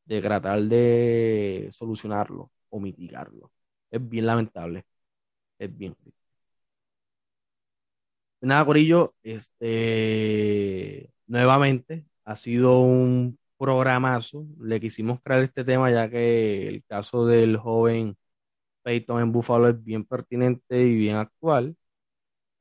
de 0.04 0.20
tratar 0.22 0.62
de 0.62 1.68
solucionarlo 1.72 2.51
o 2.72 2.80
mitigarlo. 2.80 3.52
Es 3.90 4.00
bien 4.08 4.26
lamentable. 4.26 4.84
Es 5.58 5.76
bien 5.76 5.96
Nada, 8.40 8.64
Corillo, 8.64 9.14
este, 9.22 11.12
nuevamente 11.26 12.04
ha 12.24 12.34
sido 12.36 12.80
un 12.80 13.38
programazo. 13.56 14.46
Le 14.60 14.80
quisimos 14.80 15.20
crear 15.22 15.42
este 15.42 15.64
tema 15.64 15.90
ya 15.92 16.10
que 16.10 16.68
el 16.68 16.84
caso 16.84 17.26
del 17.26 17.56
joven 17.56 18.16
Peyton 18.82 19.20
en 19.22 19.32
Buffalo 19.32 19.68
es 19.68 19.84
bien 19.84 20.04
pertinente 20.04 20.80
y 20.86 20.94
bien 20.96 21.16
actual. 21.16 21.76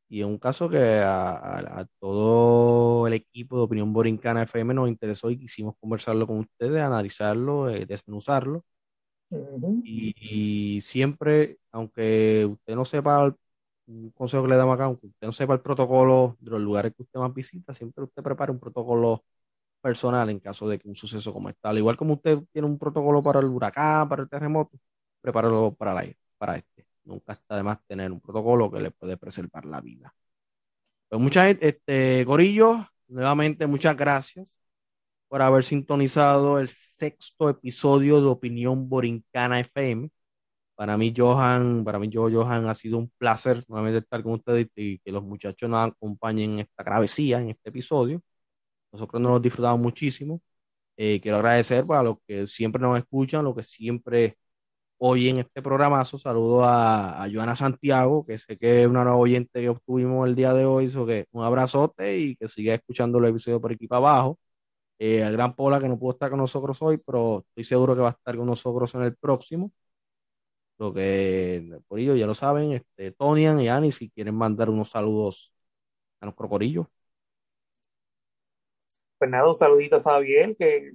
Y 0.09 0.19
es 0.21 0.25
un 0.25 0.37
caso 0.37 0.69
que 0.69 0.77
a, 1.03 1.87
todo 1.99 3.07
el 3.07 3.13
equipo 3.13 3.57
de 3.57 3.63
Opinión 3.63 3.93
Borincana 3.93 4.43
FM 4.43 4.73
nos 4.73 4.89
interesó 4.89 5.31
y 5.31 5.39
quisimos 5.39 5.75
conversarlo 5.79 6.27
con 6.27 6.39
ustedes, 6.39 6.81
analizarlo, 6.81 7.69
eh, 7.69 7.85
desmenuzarlo. 7.85 8.65
Y, 9.83 10.81
siempre, 10.81 11.59
aunque 11.71 12.45
usted 12.45 12.75
no 12.75 12.85
sepa 12.85 13.35
un 13.87 14.11
consejo 14.11 14.43
que 14.43 14.49
le 14.49 14.55
damos 14.57 14.75
acá, 14.75 14.85
aunque 14.85 15.07
usted 15.07 15.27
no 15.27 15.33
sepa 15.33 15.53
el 15.53 15.61
protocolo 15.61 16.37
de 16.39 16.51
los 16.51 16.61
lugares 16.61 16.93
que 16.95 17.03
usted 17.03 17.19
más 17.19 17.33
visita, 17.33 17.73
siempre 17.73 18.03
usted 18.03 18.23
prepare 18.23 18.51
un 18.51 18.59
protocolo 18.59 19.23
personal 19.81 20.29
en 20.29 20.39
caso 20.39 20.67
de 20.69 20.79
que 20.79 20.87
un 20.87 20.95
suceso 20.95 21.33
como 21.33 21.49
este, 21.49 21.67
al 21.67 21.77
igual 21.77 21.97
como 21.97 22.13
usted 22.15 22.39
tiene 22.51 22.67
un 22.67 22.77
protocolo 22.77 23.21
para 23.23 23.39
el 23.39 23.47
huracán, 23.47 24.07
para 24.09 24.23
el 24.23 24.29
terremoto, 24.29 24.77
prepáralo 25.21 25.73
para, 25.75 25.93
la, 25.93 26.05
para 26.37 26.57
este. 26.57 26.85
Nunca 27.03 27.33
está 27.33 27.57
de 27.57 27.63
más 27.63 27.79
tener 27.87 28.11
un 28.11 28.21
protocolo 28.21 28.71
que 28.71 28.81
le 28.81 28.91
puede 28.91 29.17
preservar 29.17 29.65
la 29.65 29.81
vida. 29.81 30.13
Pues 31.09 31.21
mucha 31.21 31.45
gente, 31.47 31.69
este, 31.69 32.23
Gorillo, 32.25 32.85
nuevamente 33.07 33.67
muchas 33.67 33.97
gracias 33.97 34.60
por 35.31 35.41
haber 35.41 35.63
sintonizado 35.63 36.59
el 36.59 36.67
sexto 36.67 37.49
episodio 37.49 38.19
de 38.21 38.27
Opinión 38.27 38.89
Borincana 38.89 39.61
FM. 39.61 40.09
Para 40.75 40.97
mí, 40.97 41.13
Johan, 41.15 41.85
para 41.85 41.99
mí, 41.99 42.09
yo, 42.09 42.29
Johan, 42.31 42.67
ha 42.69 42.75
sido 42.75 42.97
un 42.99 43.11
placer 43.17 43.63
nuevamente 43.69 43.99
estar 43.99 44.23
con 44.23 44.33
ustedes 44.33 44.67
y 44.75 44.99
que 44.99 45.11
los 45.11 45.23
muchachos 45.23 45.69
nos 45.69 45.89
acompañen 45.91 46.53
en 46.53 46.59
esta 46.61 46.83
travesía, 46.83 47.39
en 47.41 47.51
este 47.51 47.69
episodio. 47.69 48.21
Nosotros 48.91 49.21
nos 49.21 49.41
disfrutamos 49.41 49.81
muchísimo. 49.81 50.41
Eh, 50.97 51.21
quiero 51.21 51.37
agradecer 51.37 51.85
para 51.85 52.03
los 52.03 52.17
que 52.27 52.47
siempre 52.47 52.81
nos 52.81 52.97
escuchan, 52.99 53.45
los 53.45 53.55
que 53.55 53.63
siempre 53.63 54.37
oyen 54.99 55.39
este 55.39 55.61
programazo. 55.61 56.17
Saludo 56.17 56.65
a, 56.65 57.23
a 57.23 57.29
Joana 57.31 57.55
Santiago, 57.55 58.25
que 58.25 58.37
sé 58.39 58.57
que 58.57 58.83
es 58.83 58.87
una 58.87 59.03
nueva 59.03 59.17
oyente 59.19 59.61
que 59.61 59.69
obtuvimos 59.69 60.27
el 60.27 60.35
día 60.35 60.53
de 60.53 60.65
hoy. 60.65 60.89
So 60.89 61.05
que 61.05 61.25
un 61.31 61.43
abrazote 61.45 62.19
y 62.19 62.35
que 62.37 62.47
siga 62.47 62.75
escuchando 62.75 63.19
el 63.19 63.25
episodio 63.27 63.61
por 63.61 63.73
aquí 63.73 63.87
para 63.87 63.99
abajo. 63.99 64.39
Eh, 65.03 65.23
al 65.23 65.31
gran 65.31 65.55
Pola 65.55 65.79
que 65.79 65.87
no 65.87 65.97
pudo 65.97 66.11
estar 66.11 66.29
con 66.29 66.37
nosotros 66.37 66.79
hoy, 66.83 66.99
pero 67.03 67.43
estoy 67.47 67.63
seguro 67.63 67.95
que 67.95 68.01
va 68.01 68.09
a 68.09 68.11
estar 68.11 68.37
con 68.37 68.45
nosotros 68.45 68.93
en 68.93 69.01
el 69.01 69.15
próximo. 69.15 69.71
Lo 70.77 70.93
que 70.93 71.79
por 71.87 71.97
ello 71.97 72.15
ya 72.15 72.27
lo 72.27 72.35
saben, 72.35 72.73
este, 72.73 73.11
Tonian 73.11 73.59
y 73.59 73.67
Ani, 73.67 73.91
si 73.91 74.11
quieren 74.11 74.35
mandar 74.35 74.69
unos 74.69 74.89
saludos 74.89 75.51
a 76.19 76.27
nuestro 76.27 76.47
corillo. 76.47 76.87
Pues 79.17 79.31
nada, 79.31 79.47
un 79.47 79.55
saludito 79.55 79.95
a 79.95 79.99
Xavier, 79.99 80.55
que 80.55 80.91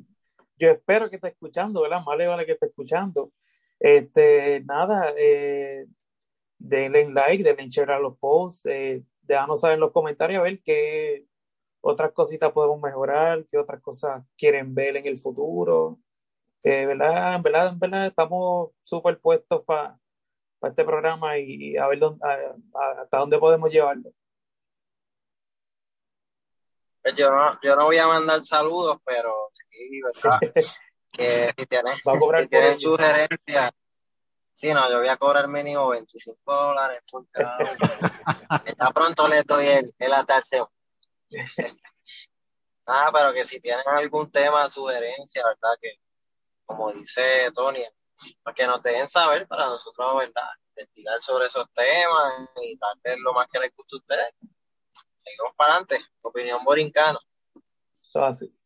yo 0.56 0.70
espero 0.70 1.10
que 1.10 1.16
esté 1.16 1.30
escuchando, 1.30 1.82
¿verdad? 1.82 2.04
Más 2.06 2.16
le 2.16 2.28
vale 2.28 2.46
que 2.46 2.52
esté 2.52 2.66
escuchando. 2.66 3.32
Este, 3.80 4.60
nada, 4.60 5.14
eh, 5.18 5.84
denle 6.58 7.10
like, 7.10 7.42
denle 7.42 7.68
share 7.68 7.90
a 7.90 7.98
los 7.98 8.16
posts, 8.18 8.66
eh, 8.66 9.02
déjanos 9.22 9.62
saber 9.62 9.74
en 9.74 9.80
los 9.80 9.90
comentarios 9.90 10.38
a 10.38 10.44
ver 10.44 10.62
qué 10.62 11.26
otras 11.86 12.12
cositas 12.12 12.52
podemos 12.52 12.80
mejorar, 12.80 13.44
qué 13.50 13.58
otras 13.58 13.80
cosas 13.80 14.24
quieren 14.36 14.74
ver 14.74 14.96
en 14.96 15.06
el 15.06 15.18
futuro. 15.18 15.98
¿verdad? 16.62 17.34
En 17.34 17.42
verdad, 17.42 17.68
en 17.68 17.78
verdad 17.78 18.06
estamos 18.06 18.70
súper 18.82 19.20
puestos 19.20 19.62
para 19.64 19.98
este 20.62 20.84
programa 20.84 21.38
y, 21.38 21.76
a 21.76 21.86
ver 21.86 21.98
dónde, 21.98 22.26
hasta 23.00 23.18
dónde 23.18 23.38
podemos 23.38 23.70
llevarlo. 23.70 24.10
Pues 27.02 27.14
yo 27.14 27.30
no, 27.30 27.56
yo 27.62 27.76
no 27.76 27.84
voy 27.84 27.98
a 27.98 28.08
mandar 28.08 28.44
saludos, 28.44 28.98
pero 29.04 29.50
sí, 29.52 30.00
¿verdad? 30.02 30.40
que 31.12 31.54
si 31.56 31.66
tienes, 31.66 32.02
si 32.02 32.48
tienes 32.48 32.82
sugerencias, 32.82 33.70
sí, 34.54 34.74
no, 34.74 34.90
yo 34.90 34.98
voy 34.98 35.08
a 35.08 35.16
cobrar 35.16 35.46
mínimo 35.46 35.88
25 35.88 36.52
dólares 36.52 36.98
por 37.08 37.28
cada 37.30 37.58
uno. 37.58 38.64
ya 38.78 38.90
pronto 38.90 39.28
le 39.28 39.42
doy 39.44 39.66
el, 39.66 39.94
el 39.98 40.12
atache. 40.12 40.62
ah, 42.86 43.10
pero 43.12 43.32
que 43.32 43.44
si 43.44 43.60
tienen 43.60 43.84
algún 43.86 44.30
tema, 44.30 44.68
sugerencia, 44.68 45.42
¿verdad? 45.44 45.76
Que 45.80 45.98
como 46.66 46.92
dice 46.92 47.50
Tony, 47.54 47.84
para 48.42 48.54
que 48.54 48.66
nos 48.66 48.82
dejen 48.82 49.08
saber 49.08 49.46
para 49.46 49.66
nosotros, 49.66 50.16
¿verdad? 50.18 50.48
Investigar 50.76 51.18
sobre 51.20 51.46
esos 51.46 51.66
temas 51.72 52.48
y 52.62 52.76
darles 52.76 53.18
lo 53.22 53.32
más 53.32 53.46
que 53.50 53.60
les 53.60 53.74
guste 53.74 53.96
a 53.96 53.98
ustedes. 53.98 54.34
Seguimos 55.24 55.54
para 55.56 55.74
adelante, 55.74 56.00
opinión 56.22 56.64
borincana. 56.64 57.18
Eso 57.94 58.24
así. 58.24 58.58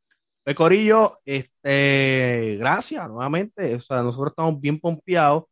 Pues 0.43 0.57
Corillo, 0.57 1.21
este, 1.25 2.57
gracias 2.59 3.09
nuevamente. 3.09 3.75
O 3.75 3.81
sea, 3.81 4.03
nosotros 4.03 4.33
estamos 4.33 4.61
bien 4.61 4.81
pompeados, 4.81 5.45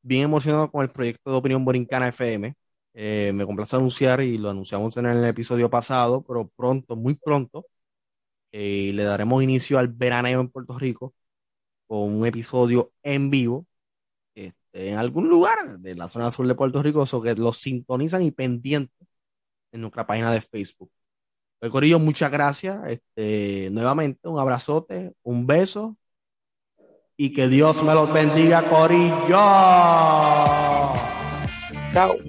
bien 0.00 0.22
emocionados 0.22 0.70
con 0.70 0.82
el 0.82 0.90
proyecto 0.90 1.30
de 1.30 1.36
Opinión 1.36 1.64
Borincana 1.64 2.08
FM. 2.08 2.54
Eh, 3.00 3.32
me 3.32 3.46
complace 3.46 3.76
anunciar 3.76 4.20
y 4.22 4.38
lo 4.38 4.50
anunciamos 4.50 4.96
en 4.96 5.06
el 5.06 5.24
episodio 5.24 5.70
pasado, 5.70 6.24
pero 6.26 6.48
pronto, 6.56 6.96
muy 6.96 7.14
pronto, 7.14 7.66
eh, 8.52 8.92
le 8.94 9.04
daremos 9.04 9.42
inicio 9.42 9.78
al 9.78 9.88
veraneo 9.88 10.40
en 10.40 10.48
Puerto 10.48 10.78
Rico 10.78 11.14
con 11.86 12.12
un 12.14 12.26
episodio 12.26 12.92
en 13.02 13.30
vivo 13.30 13.66
este, 14.34 14.90
en 14.90 14.98
algún 14.98 15.28
lugar 15.28 15.78
de 15.80 15.94
la 15.94 16.08
zona 16.08 16.30
sur 16.30 16.46
de 16.48 16.54
Puerto 16.56 16.82
Rico, 16.82 17.04
o 17.10 17.22
que 17.22 17.34
los 17.34 17.58
sintonizan 17.58 18.22
y 18.22 18.32
pendientes 18.32 19.08
en 19.72 19.82
nuestra 19.82 20.06
página 20.06 20.32
de 20.32 20.40
Facebook. 20.40 20.90
Pues, 21.60 21.72
Corillo, 21.72 21.98
muchas 22.00 22.30
gracias. 22.32 22.78
Este, 22.88 23.70
nuevamente, 23.72 24.28
un 24.28 24.40
abrazote, 24.40 25.14
un 25.22 25.46
beso 25.46 25.96
y 27.16 27.32
que 27.32 27.48
Dios 27.48 27.82
me 27.84 27.94
los 27.94 28.12
bendiga, 28.12 28.68
Corillo. 28.68 29.38
Chao. 31.92 32.27